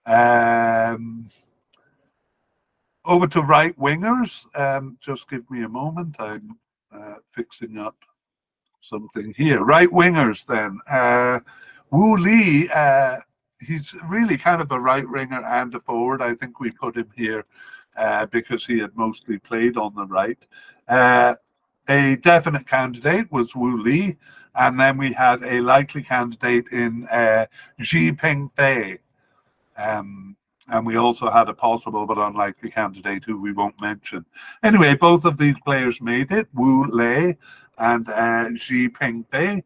Um, 0.07 1.31
over 3.05 3.27
to 3.29 3.43
right 3.43 3.79
wingers. 3.79 4.47
Um, 4.59 4.99
just 5.01 5.29
give 5.29 5.49
me 5.51 5.63
a 5.63 5.69
moment. 5.69 6.17
I'm 6.19 6.59
uh, 6.93 7.17
fixing 7.29 7.79
up 7.79 7.97
something 8.81 9.35
here. 9.37 9.65
Right 9.65 9.89
wingers 9.89 10.47
then. 10.47 10.79
Uh, 10.91 11.41
Wu 11.91 12.17
Lei, 12.17 12.69
uh, 12.75 13.17
he's 13.67 13.95
really 14.09 14.37
kind 14.37 14.63
of 14.63 14.71
a 14.73 14.81
right 14.81 15.09
winger 15.09 15.45
and 15.45 15.75
a 15.75 15.81
forward. 15.81 16.23
I 16.23 16.35
think 16.35 16.61
we 16.61 16.71
put 16.71 16.97
him 16.97 17.11
here 17.17 17.45
uh, 17.97 18.27
because 18.27 18.65
he 18.65 18.79
had 18.79 18.97
mostly 18.97 19.39
played 19.39 19.77
on 19.77 19.95
the 19.95 20.07
right. 20.07 20.39
Uh, 20.89 21.35
a 21.89 22.17
definite 22.17 22.67
candidate 22.67 23.31
was 23.33 23.57
Wu 23.57 23.83
Lei, 23.83 24.17
and 24.55 24.79
then 24.79 24.97
we 24.97 25.13
had 25.13 25.43
a 25.43 25.61
likely 25.61 26.03
candidate 26.03 26.67
in 26.73 27.07
uh, 27.11 27.47
Xie 27.81 28.17
Pengfei. 28.17 28.99
Um, 29.77 30.37
and 30.73 30.87
we 30.87 30.97
also 30.97 31.31
had 31.31 31.49
a 31.49 31.55
possible 31.55 32.07
but 32.07 32.19
unlikely 32.19 32.71
candidate 32.71 33.25
who 33.25 33.41
we 33.41 33.53
won't 33.53 33.81
mention. 33.81 34.25
Anyway, 34.63 34.95
both 34.95 35.25
of 35.25 35.37
these 35.37 35.57
players 35.65 36.01
made 36.01 36.31
it, 36.31 36.49
Wu 36.55 36.85
Lei 36.87 37.37
and 37.79 38.09
uh, 38.09 38.51
Xie 38.51 38.91
Pengfei, 38.91 39.63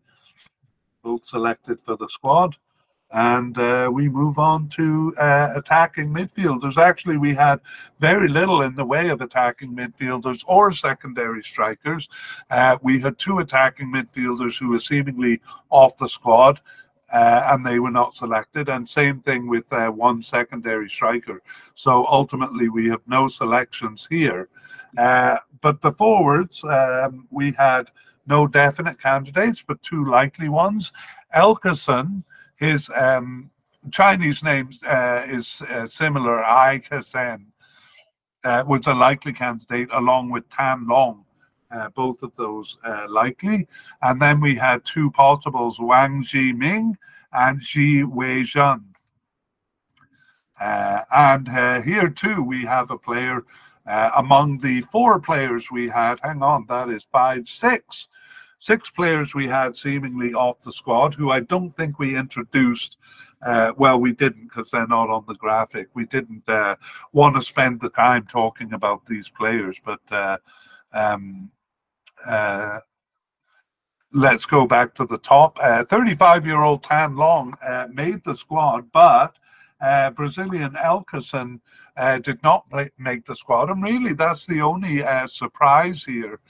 both 1.03 1.25
selected 1.25 1.81
for 1.81 1.97
the 1.97 2.09
squad 2.09 2.57
and 3.13 3.57
uh, 3.59 3.89
we 3.93 4.09
move 4.09 4.39
on 4.39 4.69
to 4.69 5.15
uh, 5.19 5.53
attacking 5.55 6.13
midfielders. 6.13 6.77
Actually, 6.77 7.17
we 7.17 7.35
had 7.35 7.61
very 8.01 8.29
little 8.29 8.63
in 8.63 8.75
the 8.75 8.85
way 8.85 9.09
of 9.09 9.21
attacking 9.21 9.75
midfielders 9.75 10.43
or 10.49 10.73
secondary 10.73 11.43
strikers. 11.43 12.09
Uh, 12.51 12.77
we 12.83 13.01
had 13.01 13.17
two 13.19 13.39
attacking 13.39 13.93
midfielders 13.93 14.59
who 14.59 14.71
were 14.71 14.79
seemingly 14.79 15.41
off 15.71 15.97
the 15.97 16.09
squad. 16.09 16.61
Uh, 17.13 17.49
and 17.53 17.65
they 17.65 17.79
were 17.79 17.91
not 17.91 18.15
selected, 18.15 18.69
and 18.69 18.89
same 18.89 19.21
thing 19.21 19.47
with 19.47 19.71
uh, 19.73 19.89
one 19.89 20.23
secondary 20.23 20.89
striker. 20.89 21.43
So 21.75 22.07
ultimately, 22.07 22.71
we 22.71 22.89
have 22.89 23.03
no 23.07 23.29
selections 23.29 24.09
here. 24.11 24.49
Uh, 24.97 25.37
but 25.61 25.81
the 25.83 25.93
forwards, 25.93 26.65
um, 26.65 27.29
we 27.31 27.53
had 27.53 27.91
no 28.27 28.47
definite 28.47 29.01
candidates, 29.01 29.63
but 29.67 29.83
two 29.83 30.05
likely 30.05 30.49
ones. 30.49 30.93
Elkeson, 31.37 32.25
his 32.65 32.91
um, 32.95 33.51
Chinese 33.91 34.43
name 34.43 34.71
uh, 34.87 35.23
is 35.27 35.63
uh, 35.69 35.87
similar, 35.87 36.43
Ai 36.43 36.81
Kesen. 36.81 37.47
uh, 38.45 38.65
was 38.67 38.87
a 38.87 38.95
likely 38.95 39.33
candidate 39.33 39.89
along 39.93 40.31
with 40.31 40.49
Tan 40.51 40.87
Long. 40.87 41.25
Uh, 41.71 41.89
both 41.91 42.23
of 42.23 42.33
those 42.37 42.79
uh, 42.85 43.07
likely. 43.09 43.67
And 44.03 44.23
then 44.23 44.41
we 44.41 44.55
had 44.55 44.85
two 44.85 45.11
possibles, 45.11 45.81
Wang 45.81 46.23
Zhiming 46.23 46.93
and 47.33 47.61
Ji 47.61 48.03
Weizhen. 48.03 48.85
Uh, 50.61 51.01
and 51.11 51.49
here 51.85 52.09
too, 52.09 52.43
we 52.43 52.65
have 52.65 52.93
a 52.93 52.99
player 52.99 53.45
among 54.17 54.59
the 54.59 54.83
four 54.83 55.19
players 55.19 55.69
we 55.73 55.89
had. 55.89 56.21
Hang 56.23 56.43
on, 56.45 56.67
that 56.69 56.91
is 56.91 57.09
five, 57.11 57.49
six. 57.49 58.09
Six 58.65 58.91
players 58.91 59.35
we 59.35 59.47
had 59.47 59.77
seemingly 59.77 60.33
off 60.33 60.63
the 60.63 60.73
squad 60.73 61.13
who 61.13 61.31
I 61.31 61.41
don't 61.41 61.77
think 61.77 61.99
we 61.99 62.17
introduced. 62.17 62.97
Uh, 63.45 63.75
well, 63.77 64.01
we 64.01 64.13
didn't 64.13 64.45
because 64.45 64.71
they're 64.71 64.87
not 64.87 65.11
on 65.11 65.23
the 65.29 65.35
graphic. 65.35 65.89
We 65.93 66.07
didn't 66.07 66.49
uh, 66.49 66.77
want 67.13 67.37
to 67.37 67.43
spend 67.43 67.83
the 67.83 67.91
time 67.91 68.25
talking 68.25 68.73
about 68.73 69.05
these 69.05 69.29
players, 69.29 69.79
but 69.85 70.01
uh, 70.11 70.39
um, 70.95 71.51
let's 74.15 74.47
go 74.47 74.67
back 74.67 74.95
to 74.95 75.05
the 75.05 75.19
top. 75.19 75.59
35 75.59 76.47
year 76.47 76.63
old 76.63 76.83
Tan 76.85 77.17
Long 77.17 77.53
made 77.93 78.25
the 78.25 78.35
squad, 78.35 78.91
but 78.93 79.37
uh, 79.83 80.09
Brazilian 80.09 80.73
Elkeson 80.83 81.61
uh, 81.99 82.19
did 82.19 82.43
not 82.43 82.65
make 82.97 83.27
the 83.27 83.37
squad, 83.37 83.69
and 83.69 83.83
really 83.83 84.15
that's 84.15 84.47
the 84.47 84.63
only 84.63 85.03
uh, 85.03 85.27
surprise 85.27 86.03
here. 86.03 86.41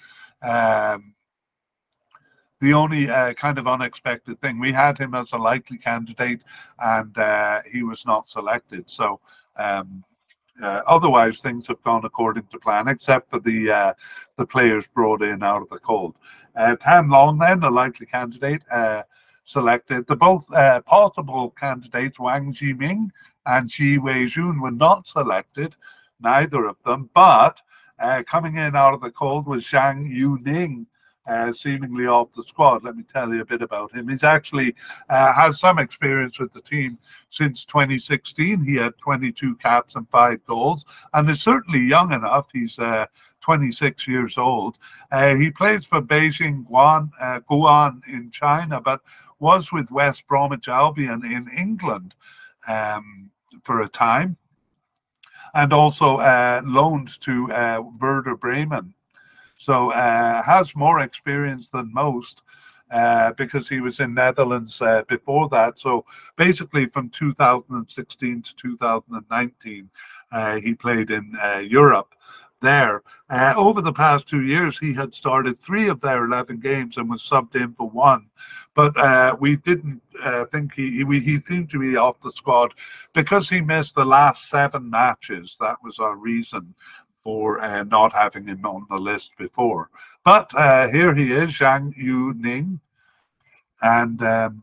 Um, 0.43 1.15
the 2.65 2.75
only 2.75 3.09
uh, 3.09 3.35
kind 3.35 3.59
of 3.59 3.67
unexpected 3.67 4.41
thing. 4.41 4.59
We 4.59 4.73
had 4.73 4.99
him 4.99 5.15
as 5.15 5.33
a 5.33 5.37
likely 5.37 5.79
candidate, 5.79 6.43
and 6.79 7.17
uh, 7.17 7.61
he 7.71 7.83
was 7.83 8.05
not 8.07 8.29
selected. 8.29 8.91
So. 8.91 9.21
Um, 9.57 10.05
uh, 10.63 10.83
otherwise, 10.87 11.41
things 11.41 11.67
have 11.67 11.83
gone 11.83 12.05
according 12.05 12.47
to 12.47 12.59
plan, 12.61 12.87
except 12.87 13.29
for 13.29 13.41
the 13.41 13.73
uh, 13.73 13.93
the 14.37 14.47
players 14.47 14.87
brought 14.87 15.21
in 15.21 15.43
out 15.43 15.63
of 15.63 15.69
the 15.69 15.81
cold. 15.81 16.15
Uh, 16.55 16.77
Tan 16.77 17.11
Long, 17.11 17.39
then, 17.39 17.65
a 17.65 17.71
likely 17.71 18.07
candidate, 18.07 18.63
uh, 18.71 19.03
selected. 19.45 20.07
The 20.07 20.15
both 20.15 20.47
uh, 20.55 20.81
possible 20.83 21.51
candidates, 21.59 22.21
Wang 22.21 22.55
Zhiming 22.55 23.11
and 23.47 23.69
Ji 23.69 23.99
Weizhen, 23.99 24.61
were 24.61 24.71
not 24.71 25.09
selected, 25.09 25.75
neither 26.21 26.67
of 26.67 26.77
them. 26.85 27.11
But 27.13 27.61
uh, 27.99 28.23
coming 28.25 28.57
in 28.57 28.77
out 28.77 28.95
of 28.95 29.01
the 29.01 29.11
cold 29.11 29.47
was 29.47 29.65
Zhang 29.65 30.09
Yuning, 30.09 30.87
uh, 31.27 31.53
seemingly 31.53 32.07
off 32.07 32.33
the 32.33 32.43
squad. 32.43 32.85
Let 32.85 32.97
me 32.97 33.05
tell 33.11 33.33
you 33.33 33.41
a 33.41 33.45
bit 33.45 33.63
about 33.63 33.95
him. 33.95 34.09
He's 34.09 34.25
actually 34.25 34.75
uh, 35.09 35.33
has 35.33 35.59
some 35.59 35.79
experience 35.79 36.39
with 36.39 36.53
the 36.53 36.61
team 36.61 36.99
since 37.31 37.65
2016. 37.65 38.65
He 38.65 38.77
had 38.77 38.97
22 38.99 39.57
caps 39.57 39.97
and 39.97 40.09
five 40.11 40.45
goals, 40.45 40.85
and 41.13 41.29
is 41.31 41.43
certainly 41.43 41.81
young 41.81 42.13
enough. 42.13 42.51
He's 42.53 42.79
uh, 42.79 43.07
26 43.41 44.07
years 44.09 44.39
old. 44.39 44.79
Uh, 45.11 45.35
he 45.35 45.51
plays 45.51 45.87
for 45.87 46.03
Beijing 46.03 46.67
Guoan, 46.67 47.11
uh, 47.21 47.41
Guoan 47.41 48.01
in 48.09 48.31
China, 48.31 48.81
but 48.81 49.01
was 49.39 49.73
with 49.73 49.91
West 49.91 50.27
Bromwich 50.27 50.69
Albion 50.69 51.25
in 51.25 51.49
England 51.57 52.15
um, 52.69 53.31
for 53.63 53.83
a 53.83 53.89
time, 53.89 54.37
and 55.55 55.73
also 55.73 56.17
uh, 56.17 56.63
loaned 56.65 57.21
to 57.21 57.49
Werder 58.01 58.37
Bremen 58.37 58.94
so 59.65 59.93
uh, 59.93 60.43
has 60.43 60.77
more 60.77 61.01
experience 61.01 61.71
than 61.71 61.91
most 61.91 62.43
uh, 62.91 63.33
because 63.33 63.67
he 63.67 63.81
was 63.81 63.99
in 63.99 64.13
Netherlands 64.13 64.83
uh, 64.83 65.03
before 65.09 65.49
that. 65.49 65.79
So 65.79 66.05
basically, 66.37 66.85
from 66.85 67.09
2016 67.09 68.43
to 68.43 68.57
2019, 68.57 69.91
uh, 70.33 70.57
he 70.61 70.75
played 70.75 71.11
in 71.11 71.33
uh, 71.43 71.63
Europe. 71.67 72.15
There, 72.61 73.03
uh, 73.31 73.55
over 73.57 73.81
the 73.81 73.93
past 73.93 74.29
two 74.29 74.43
years, 74.43 74.79
he 74.79 74.93
had 74.93 75.15
started 75.15 75.57
three 75.57 75.89
of 75.89 76.01
their 76.03 76.27
11 76.27 76.61
games 76.61 76.99
and 76.99 77.09
was 77.09 77.23
subbed 77.23 77.57
in 77.57 77.73
for 77.73 77.89
one. 77.89 78.27
But 78.75 79.41
we 79.41 79.57
didn't 79.57 80.03
think 80.51 80.75
he, 80.75 81.05
he 81.05 81.21
he 81.21 81.39
seemed 81.41 81.71
to 81.71 81.79
be 81.79 81.97
off 81.97 82.21
the 82.21 82.33
squad 82.33 82.75
because 83.13 83.49
he 83.49 83.61
missed 83.61 83.95
the 83.95 84.05
last 84.05 84.49
seven 84.49 84.91
matches. 84.91 85.57
That 85.61 85.77
was 85.83 85.99
our 86.01 86.17
reason 86.17 86.75
for 87.25 87.61
uh, 87.61 87.83
not 87.85 88.13
having 88.13 88.47
him 88.47 88.65
on 88.67 88.87
the 88.91 88.99
list 88.99 89.37
before. 89.39 89.89
But 90.25 90.55
uh, 90.55 90.89
here 90.91 91.15
he 91.15 91.33
is, 91.33 91.51
Zhang 91.51 91.97
Yu 91.97 92.35
Ning. 92.35 92.79
And 93.83 94.23
um, 94.23 94.63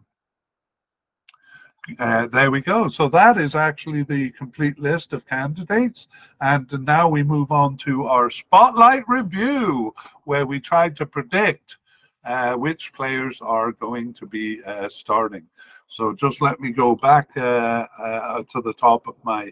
uh, 2.00 2.28
there 2.28 2.52
we 2.52 2.62
go. 2.62 2.88
So 2.88 3.10
that 3.10 3.38
is 3.38 3.56
actually 3.56 4.04
the 4.04 4.30
complete 4.32 4.80
list 4.80 5.12
of 5.12 5.28
candidates. 5.28 6.08
And 6.39 6.71
now 6.86 7.10
we 7.10 7.24
move 7.24 7.52
on 7.52 7.78
to 7.78 8.06
our 8.06 8.30
spotlight 8.30 9.04
review, 9.08 9.93
where 10.26 10.45
we 10.45 10.60
try 10.60 10.89
to 10.89 11.06
predict 11.06 11.78
uh, 12.24 12.54
which 12.54 12.93
players 12.93 13.41
are 13.41 13.71
going 13.71 14.13
to 14.13 14.28
be 14.28 14.63
uh, 14.63 14.88
starting. 14.88 15.47
So 15.88 16.13
just 16.13 16.41
let 16.41 16.60
me 16.60 16.71
go 16.71 16.95
back 16.95 17.30
uh, 17.36 17.88
uh, 18.00 18.43
to 18.50 18.62
the 18.62 18.74
top 18.74 19.08
of 19.08 19.15
my 19.24 19.52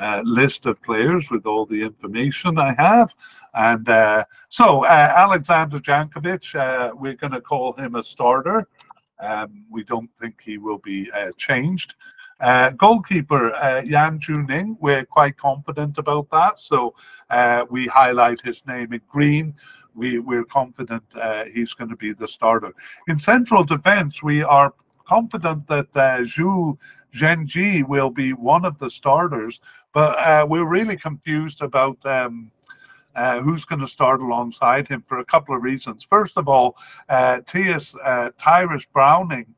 uh, 0.00 0.22
list 0.24 0.64
of 0.64 0.80
players 0.82 1.30
with 1.30 1.46
all 1.46 1.66
the 1.66 1.82
information 1.82 2.58
I 2.58 2.74
have. 2.78 3.14
And 3.52 3.88
uh, 3.88 4.24
so 4.48 4.84
uh, 4.84 5.12
Alexander 5.14 5.78
Jankovic, 5.78 6.54
uh, 6.54 6.94
we're 6.94 7.14
going 7.14 7.32
to 7.32 7.40
call 7.40 7.74
him 7.74 7.94
a 7.94 8.02
starter. 8.02 8.66
Um, 9.20 9.64
we 9.70 9.84
don't 9.84 10.10
think 10.18 10.40
he 10.40 10.56
will 10.56 10.78
be 10.78 11.10
uh, 11.12 11.32
changed. 11.36 11.94
goalkeeper 12.78 13.52
Yan 13.84 14.18
Junling, 14.18 14.76
we're 14.80 15.04
quite 15.04 15.36
confident 15.36 15.98
about 15.98 16.30
that. 16.30 16.58
So 16.58 16.94
we 17.70 17.86
highlight 17.86 18.40
his 18.40 18.66
name 18.66 18.94
in 18.94 19.02
green. 19.06 19.54
We, 19.94 20.20
we're 20.20 20.46
confident 20.46 21.02
he's 21.52 21.74
going 21.74 21.90
to 21.90 21.96
be 21.96 22.14
the 22.14 22.28
starter. 22.28 22.72
In 23.08 23.18
central 23.18 23.64
defense, 23.64 24.22
we 24.22 24.42
are 24.42 24.72
confident 25.10 25.66
that 25.66 25.88
uh, 25.94 26.20
Zhu 26.20 26.78
Zhenji 27.12 27.86
will 27.86 28.10
be 28.10 28.32
one 28.32 28.64
of 28.64 28.78
the 28.78 28.90
starters, 28.90 29.60
but 29.92 30.18
uh, 30.18 30.46
we're 30.48 30.68
really 30.68 30.96
confused 30.96 31.62
about 31.62 31.98
um, 32.04 32.50
uh, 33.14 33.40
who's 33.40 33.64
going 33.64 33.80
to 33.80 33.86
start 33.86 34.20
alongside 34.20 34.86
him 34.88 35.02
for 35.06 35.18
a 35.18 35.24
couple 35.24 35.54
of 35.54 35.62
reasons. 35.62 36.04
First 36.04 36.36
of 36.36 36.48
all, 36.48 36.76
uh, 37.08 37.40
T.S. 37.46 37.94
Uh, 38.04 38.30
Tyrus 38.38 38.84
Browning 38.84 39.54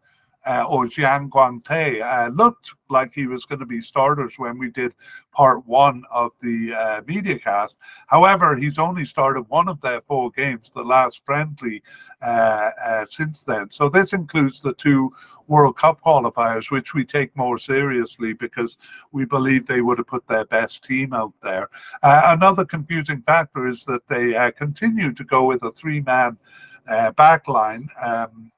uh, 0.46 0.64
or 0.68 0.87
Jiang 0.87 1.28
Guangte 1.28 2.02
uh, 2.02 2.28
looked 2.28 2.72
like 2.88 3.12
he 3.14 3.26
was 3.26 3.44
going 3.44 3.59
to 3.61 3.66
be 3.66 3.81
starters 3.81 4.35
when 4.38 4.59
we 4.59 4.70
did 4.70 4.92
part 5.33 5.66
one 5.66 6.02
of 6.12 6.33
the 6.40 6.74
uh, 6.74 7.02
media 7.07 7.38
cast. 7.38 7.76
However, 8.07 8.57
he's 8.57 8.78
only 8.78 9.05
started 9.05 9.42
one 9.48 9.68
of 9.68 9.81
their 9.81 10.00
four 10.02 10.31
games, 10.31 10.70
the 10.74 10.83
last 10.83 11.24
friendly, 11.24 11.83
uh, 12.20 12.70
uh, 12.85 13.07
since 13.07 13.44
then. 13.44 13.70
So 13.70 13.88
this 13.88 14.12
includes 14.12 14.61
the 14.61 14.74
two 14.74 15.12
World 15.48 15.76
Cup 15.76 16.00
qualifiers, 16.00 16.70
which 16.70 16.94
we 16.94 17.05
take 17.05 17.37
more 17.37 17.59
seriously 17.59 18.33
because 18.33 18.78
we 19.11 19.24
believe 19.24 19.66
they 19.66 19.81
would 19.81 19.98
have 19.98 20.07
put 20.07 20.26
their 20.28 20.44
best 20.44 20.85
team 20.85 21.12
out 21.12 21.33
there. 21.42 21.68
Uh, 22.02 22.22
another 22.26 22.64
confusing 22.64 23.22
factor 23.22 23.66
is 23.66 23.85
that 23.85 24.07
they 24.09 24.37
uh, 24.37 24.50
continue 24.52 25.12
to 25.12 25.24
go 25.24 25.44
with 25.44 25.62
a 25.64 25.72
three-man 25.72 26.37
uh, 26.88 27.12
backline. 27.12 27.87
Um, 28.05 28.51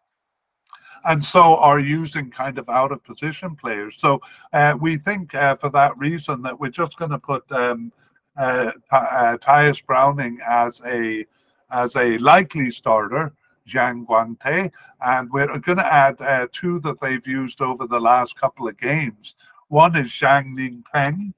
and 1.05 1.25
so 1.25 1.57
are 1.57 1.81
using 1.81 2.31
kind 2.31 2.59
of 2.59 2.69
out 2.69 2.93
of 2.93 3.05
position 3.05 3.55
players. 3.55 3.97
So 3.99 4.21
uh, 4.53 4.77
we 4.81 4.97
think 4.97 5.35
uh, 5.35 5.55
for 5.57 5.71
that 5.71 5.97
reason 5.99 6.43
that 6.43 6.59
we're 6.59 6.71
just 6.71 6.99
going 6.99 7.11
to 7.11 7.19
put 7.19 7.51
um, 7.53 7.93
uh, 8.37 8.73
uh, 8.90 9.37
Tyias 9.38 9.85
Browning 9.85 10.38
as 10.47 10.81
a 10.87 11.27
as 11.71 11.97
a 11.97 12.19
likely 12.19 12.71
starter, 12.71 13.33
Zhang 13.69 14.07
Guangte, 14.07 14.71
and 15.05 15.31
we're 15.33 15.59
going 15.59 15.79
to 15.79 15.93
add 15.93 16.21
uh, 16.21 16.47
two 16.53 16.79
that 16.81 17.01
they've 17.01 17.27
used 17.27 17.61
over 17.61 17.87
the 17.87 17.99
last 17.99 18.38
couple 18.38 18.69
of 18.69 18.79
games. 18.79 19.35
One 19.69 19.97
is 19.97 20.11
Zhang 20.11 20.55
Ningpeng. 20.55 21.33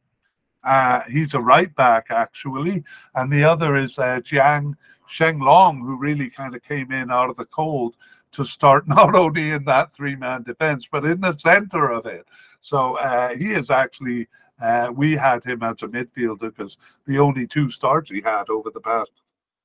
Uh, 0.63 1.03
he's 1.09 1.35
a 1.35 1.41
right 1.41 1.75
back 1.77 2.07
actually, 2.11 2.83
and 3.15 3.33
the 3.33 3.45
other 3.45 3.77
is 3.77 3.97
Jiang 3.97 4.75
Shenglong, 5.09 5.79
who 5.79 5.99
really 5.99 6.29
kind 6.29 6.55
of 6.55 6.63
came 6.63 6.91
in 6.91 7.11
out 7.11 7.31
of 7.31 7.37
the 7.37 7.45
cold 7.47 7.97
to 8.33 8.45
start 8.45 8.87
not 8.89 9.15
only 9.25 9.51
in 9.51 9.65
that 9.65 9.93
three 9.93 10.17
man 10.17 10.43
defense, 10.43 10.89
but 10.91 11.05
in 11.05 11.21
the 11.21 11.37
center 11.39 11.91
of 11.91 12.07
it. 12.07 12.27
So 12.61 12.99
uh, 12.99 13.37
he 13.37 13.53
is 13.53 13.71
actually, 13.71 14.29
uh, 14.61 14.91
we 14.95 15.13
had 15.13 15.45
him 15.45 15.63
as 15.63 15.83
a 15.83 15.89
midfielder 15.89 16.55
because 16.55 16.79
the 17.07 17.19
only 17.19 17.47
two 17.47 17.71
starts 17.71 18.11
he 18.11 18.21
had 18.21 18.49
over 18.49 18.71
the 18.71 18.81
past 18.81 19.11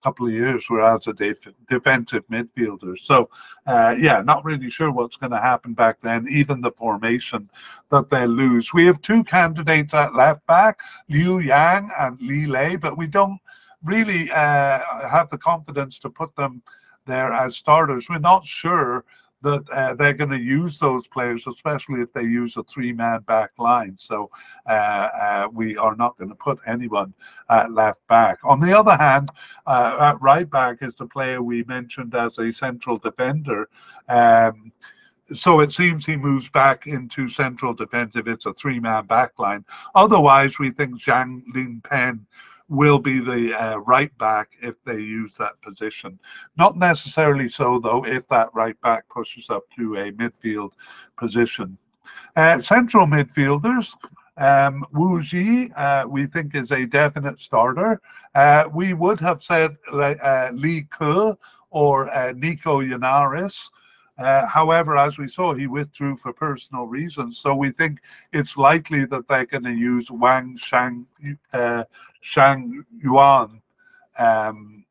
couple 0.01 0.27
of 0.27 0.33
years 0.33 0.69
were 0.69 0.85
as 0.85 1.07
a 1.07 1.13
def- 1.13 1.47
defensive 1.69 2.23
midfielder. 2.27 2.97
So, 2.97 3.29
uh, 3.67 3.95
yeah, 3.97 4.21
not 4.21 4.43
really 4.43 4.69
sure 4.69 4.91
what's 4.91 5.17
going 5.17 5.31
to 5.31 5.39
happen 5.39 5.73
back 5.73 5.99
then, 6.01 6.27
even 6.29 6.61
the 6.61 6.71
formation 6.71 7.49
that 7.89 8.09
they 8.09 8.25
lose. 8.25 8.73
We 8.73 8.85
have 8.87 9.01
two 9.01 9.23
candidates 9.23 9.93
at 9.93 10.15
left 10.15 10.45
back, 10.47 10.79
Liu 11.09 11.39
Yang 11.39 11.91
and 11.99 12.19
Li 12.21 12.45
Lei, 12.45 12.75
but 12.75 12.97
we 12.97 13.07
don't 13.07 13.39
really 13.83 14.29
uh, 14.31 14.79
have 15.09 15.29
the 15.29 15.37
confidence 15.37 15.99
to 15.99 16.09
put 16.09 16.35
them 16.35 16.61
there 17.05 17.33
as 17.33 17.55
starters. 17.55 18.09
We're 18.09 18.19
not 18.19 18.45
sure 18.45 19.05
that 19.41 19.67
uh, 19.71 19.93
they're 19.95 20.13
going 20.13 20.29
to 20.29 20.39
use 20.39 20.77
those 20.77 21.07
players, 21.07 21.47
especially 21.47 22.01
if 22.01 22.13
they 22.13 22.23
use 22.23 22.57
a 22.57 22.63
three-man 22.63 23.21
back 23.21 23.51
line. 23.57 23.97
So 23.97 24.29
uh, 24.67 24.71
uh, 24.71 25.47
we 25.51 25.77
are 25.77 25.95
not 25.95 26.17
going 26.17 26.29
to 26.29 26.35
put 26.35 26.59
anyone 26.67 27.13
at 27.49 27.71
left 27.71 28.05
back. 28.07 28.39
On 28.43 28.59
the 28.59 28.77
other 28.77 28.95
hand, 28.95 29.31
uh, 29.65 30.13
at 30.13 30.21
right 30.21 30.49
back 30.49 30.77
is 30.81 30.95
the 30.95 31.07
player 31.07 31.41
we 31.41 31.63
mentioned 31.63 32.13
as 32.15 32.37
a 32.37 32.51
central 32.51 32.97
defender. 32.97 33.67
Um, 34.07 34.71
so 35.33 35.61
it 35.61 35.71
seems 35.71 36.05
he 36.05 36.17
moves 36.17 36.49
back 36.49 36.87
into 36.87 37.29
central 37.29 37.73
defensive. 37.73 38.27
it's 38.27 38.45
a 38.45 38.53
three-man 38.53 39.05
back 39.05 39.39
line. 39.39 39.65
Otherwise, 39.95 40.59
we 40.59 40.71
think 40.71 40.99
Zhang 41.01 41.41
Lin 41.53 41.81
Pen 41.81 42.25
will 42.71 42.97
be 42.99 43.19
the 43.19 43.53
uh, 43.53 43.77
right 43.79 44.17
back 44.17 44.51
if 44.61 44.81
they 44.85 44.99
use 44.99 45.33
that 45.33 45.61
position. 45.61 46.17
Not 46.57 46.77
necessarily 46.77 47.49
so, 47.49 47.79
though, 47.79 48.05
if 48.05 48.27
that 48.29 48.47
right 48.53 48.79
back 48.81 49.07
pushes 49.09 49.49
up 49.49 49.63
to 49.77 49.97
a 49.97 50.11
midfield 50.13 50.71
position. 51.17 51.77
Uh, 52.37 52.61
central 52.61 53.05
midfielders, 53.05 53.93
um, 54.37 54.85
Wu 54.93 55.21
Xi, 55.21 55.69
uh, 55.75 56.07
we 56.07 56.25
think 56.25 56.55
is 56.55 56.71
a 56.71 56.85
definite 56.85 57.41
starter. 57.41 57.99
Uh, 58.33 58.69
we 58.73 58.93
would 58.93 59.19
have 59.19 59.43
said 59.43 59.75
uh, 59.91 60.49
Li 60.53 60.83
Ke 60.83 61.37
or 61.71 62.09
uh, 62.09 62.31
Nico 62.31 62.81
Yennaris. 62.81 63.69
Uh, 64.21 64.45
however, 64.45 64.97
as 64.97 65.17
we 65.17 65.27
saw, 65.27 65.53
he 65.53 65.67
withdrew 65.67 66.15
for 66.15 66.31
personal 66.31 66.85
reasons. 66.85 67.39
So 67.39 67.55
we 67.55 67.71
think 67.71 67.99
it's 68.31 68.55
likely 68.55 69.05
that 69.05 69.27
they're 69.27 69.45
going 69.45 69.63
to 69.63 69.73
use 69.73 70.11
Wang 70.11 70.57
Shang, 70.57 71.07
uh, 71.53 71.83
Shang 72.21 72.85
Yuan, 73.03 73.61
um, 74.19 74.85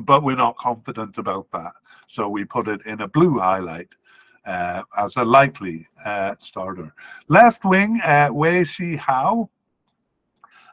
but 0.00 0.22
we're 0.22 0.36
not 0.36 0.56
confident 0.56 1.18
about 1.18 1.50
that. 1.52 1.72
So 2.08 2.28
we 2.28 2.44
put 2.44 2.68
it 2.68 2.84
in 2.84 3.00
a 3.00 3.08
blue 3.08 3.38
highlight 3.38 3.88
uh, 4.44 4.82
as 4.98 5.16
a 5.16 5.24
likely 5.24 5.86
uh, 6.04 6.34
starter. 6.38 6.94
Left 7.28 7.64
wing, 7.64 8.00
uh, 8.04 8.28
Wei 8.32 8.64
Shi 8.64 8.96
Hao 8.96 9.48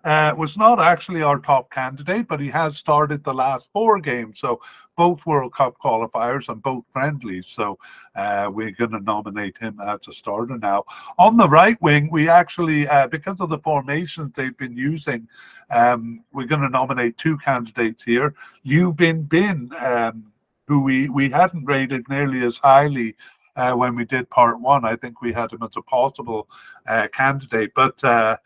uh, 0.03 0.33
was 0.37 0.57
not 0.57 0.79
actually 0.79 1.21
our 1.21 1.39
top 1.39 1.71
candidate, 1.71 2.27
but 2.27 2.39
he 2.39 2.49
has 2.49 2.77
started 2.77 3.23
the 3.23 3.33
last 3.33 3.69
four 3.73 3.99
games. 3.99 4.39
So 4.39 4.61
both 4.95 5.25
World 5.25 5.53
Cup 5.53 5.77
qualifiers 5.77 6.49
and 6.49 6.61
both 6.61 6.83
friendlies. 6.91 7.47
So 7.47 7.77
uh, 8.15 8.49
we're 8.51 8.71
going 8.71 8.91
to 8.91 8.99
nominate 8.99 9.57
him 9.57 9.79
as 9.79 10.07
a 10.07 10.11
starter 10.11 10.57
now. 10.57 10.83
On 11.17 11.37
the 11.37 11.47
right 11.47 11.81
wing, 11.81 12.09
we 12.11 12.27
actually, 12.27 12.87
uh, 12.87 13.07
because 13.07 13.39
of 13.39 13.49
the 13.49 13.59
formations 13.59 14.33
they've 14.33 14.57
been 14.57 14.75
using, 14.75 15.27
um, 15.69 16.23
we're 16.33 16.47
going 16.47 16.61
to 16.61 16.69
nominate 16.69 17.17
two 17.17 17.37
candidates 17.37 18.03
here. 18.03 18.35
Liu 18.65 18.91
Bin 18.91 19.23
Bin, 19.23 19.69
um, 19.79 20.31
who 20.67 20.81
we, 20.81 21.09
we 21.09 21.29
hadn't 21.29 21.65
rated 21.65 22.07
nearly 22.09 22.43
as 22.43 22.57
highly 22.57 23.15
uh, 23.55 23.73
when 23.73 23.95
we 23.95 24.05
did 24.05 24.29
part 24.29 24.59
one. 24.59 24.85
I 24.85 24.95
think 24.95 25.21
we 25.21 25.33
had 25.33 25.51
him 25.51 25.63
as 25.63 25.75
a 25.77 25.81
possible 25.81 26.47
uh, 26.87 27.07
candidate, 27.13 27.71
but 27.75 28.03
uh, 28.03 28.37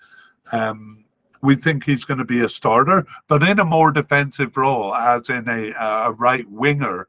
um, 0.51 1.02
we 1.43 1.55
think 1.55 1.83
he's 1.83 2.05
going 2.05 2.17
to 2.17 2.25
be 2.25 2.41
a 2.41 2.49
starter, 2.49 3.05
but 3.27 3.43
in 3.43 3.59
a 3.59 3.65
more 3.65 3.91
defensive 3.91 4.55
role, 4.55 4.95
as 4.95 5.29
in 5.29 5.47
a, 5.49 5.71
a 5.73 6.13
right 6.13 6.49
winger. 6.49 7.07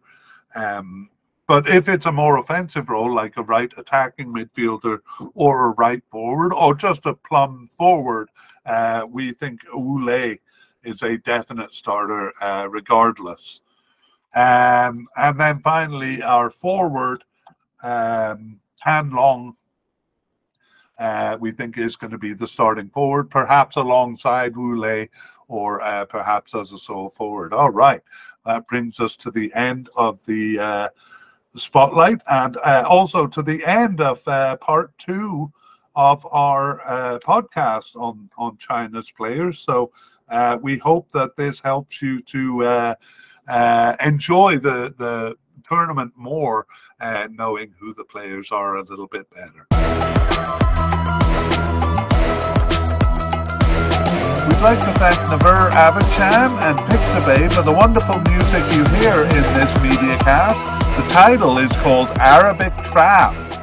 Um, 0.57 1.09
but 1.47 1.69
if 1.69 1.89
it's 1.89 2.07
a 2.07 2.13
more 2.13 2.39
offensive 2.39 2.89
role, 2.89 3.15
like 3.15 3.37
a 3.37 3.43
right 3.43 3.73
attacking 3.79 4.33
midfielder 4.33 4.99
or 5.35 5.67
a 5.67 5.75
right 5.75 6.03
forward 6.11 6.53
or 6.53 6.75
just 6.75 7.07
a 7.07 7.15
plumb 7.15 7.69
forward, 7.71 8.29
uh, 8.67 9.07
we 9.09 9.33
think 9.33 9.61
Ule 9.73 10.37
is 10.83 11.03
a 11.03 11.19
definite 11.19 11.73
starter 11.73 12.33
uh, 12.43 12.67
regardless. 12.69 13.61
Um, 14.35 15.07
and 15.17 15.39
then 15.39 15.61
finally, 15.61 16.23
our 16.23 16.51
forward, 16.51 17.23
um, 17.85 18.59
Tan 18.83 19.11
Long 19.11 19.57
uh, 20.99 21.37
we 21.41 21.51
think 21.51 21.79
is 21.79 21.97
going 21.97 22.11
to 22.13 22.19
be 22.19 22.35
the 22.35 22.47
starting 22.47 22.89
forward, 22.89 23.31
perhaps 23.31 23.77
alongside 23.77 24.55
Wule 24.55 25.09
or 25.49 25.81
uh, 25.83 26.05
perhaps 26.05 26.55
as 26.55 26.73
a 26.73 26.79
sole 26.79 27.09
forward. 27.09 27.53
All 27.53 27.71
right, 27.71 28.03
that 28.47 28.67
brings 28.67 29.01
us 29.01 29.17
to 29.19 29.31
the 29.31 29.53
end 29.55 29.89
of 29.97 30.25
the, 30.27 30.59
uh, 30.59 30.89
spotlight 31.57 32.21
and 32.29 32.57
uh, 32.59 32.85
also 32.89 33.27
to 33.27 33.43
the 33.43 33.65
end 33.65 34.01
of 34.01 34.27
uh, 34.27 34.57
part 34.57 34.97
two 34.99 35.53
of 35.97 36.27
our 36.33 36.81
uh, 36.89 37.19
podcast 37.21 37.95
on, 37.95 38.29
on 38.37 38.57
China's 38.59 39.11
players. 39.13 39.61
So 39.61 39.93
we 40.63 40.79
hope 40.79 41.11
that 41.13 41.37
this 41.37 41.61
helps 41.61 42.03
you 42.03 42.21
to 42.23 42.97
enjoy 44.01 44.59
the, 44.59 44.93
the 44.97 45.37
tournament 45.63 46.13
more, 46.17 46.67
knowing 47.31 47.73
who 47.79 47.95
the 47.95 48.05
players 48.05 48.51
are 48.51 48.77
a 48.77 48.83
little 48.83 49.07
bit 49.07 49.29
better. 49.31 50.24
Like 54.65 54.79
to 54.79 54.93
thank 54.99 55.21
Naver 55.29 55.69
Abidjan 55.73 56.59
and 56.63 56.79
Pixabay 56.89 57.53
for 57.53 57.61
the 57.61 57.71
wonderful 57.71 58.19
music 58.33 58.63
you 58.73 58.83
hear 58.97 59.25
in 59.25 59.43
this 59.53 59.83
media 59.83 60.17
cast. 60.21 60.65
The 60.97 61.07
title 61.13 61.59
is 61.59 61.71
called 61.83 62.09
Arabic 62.19 62.75
Trap. 62.77 63.54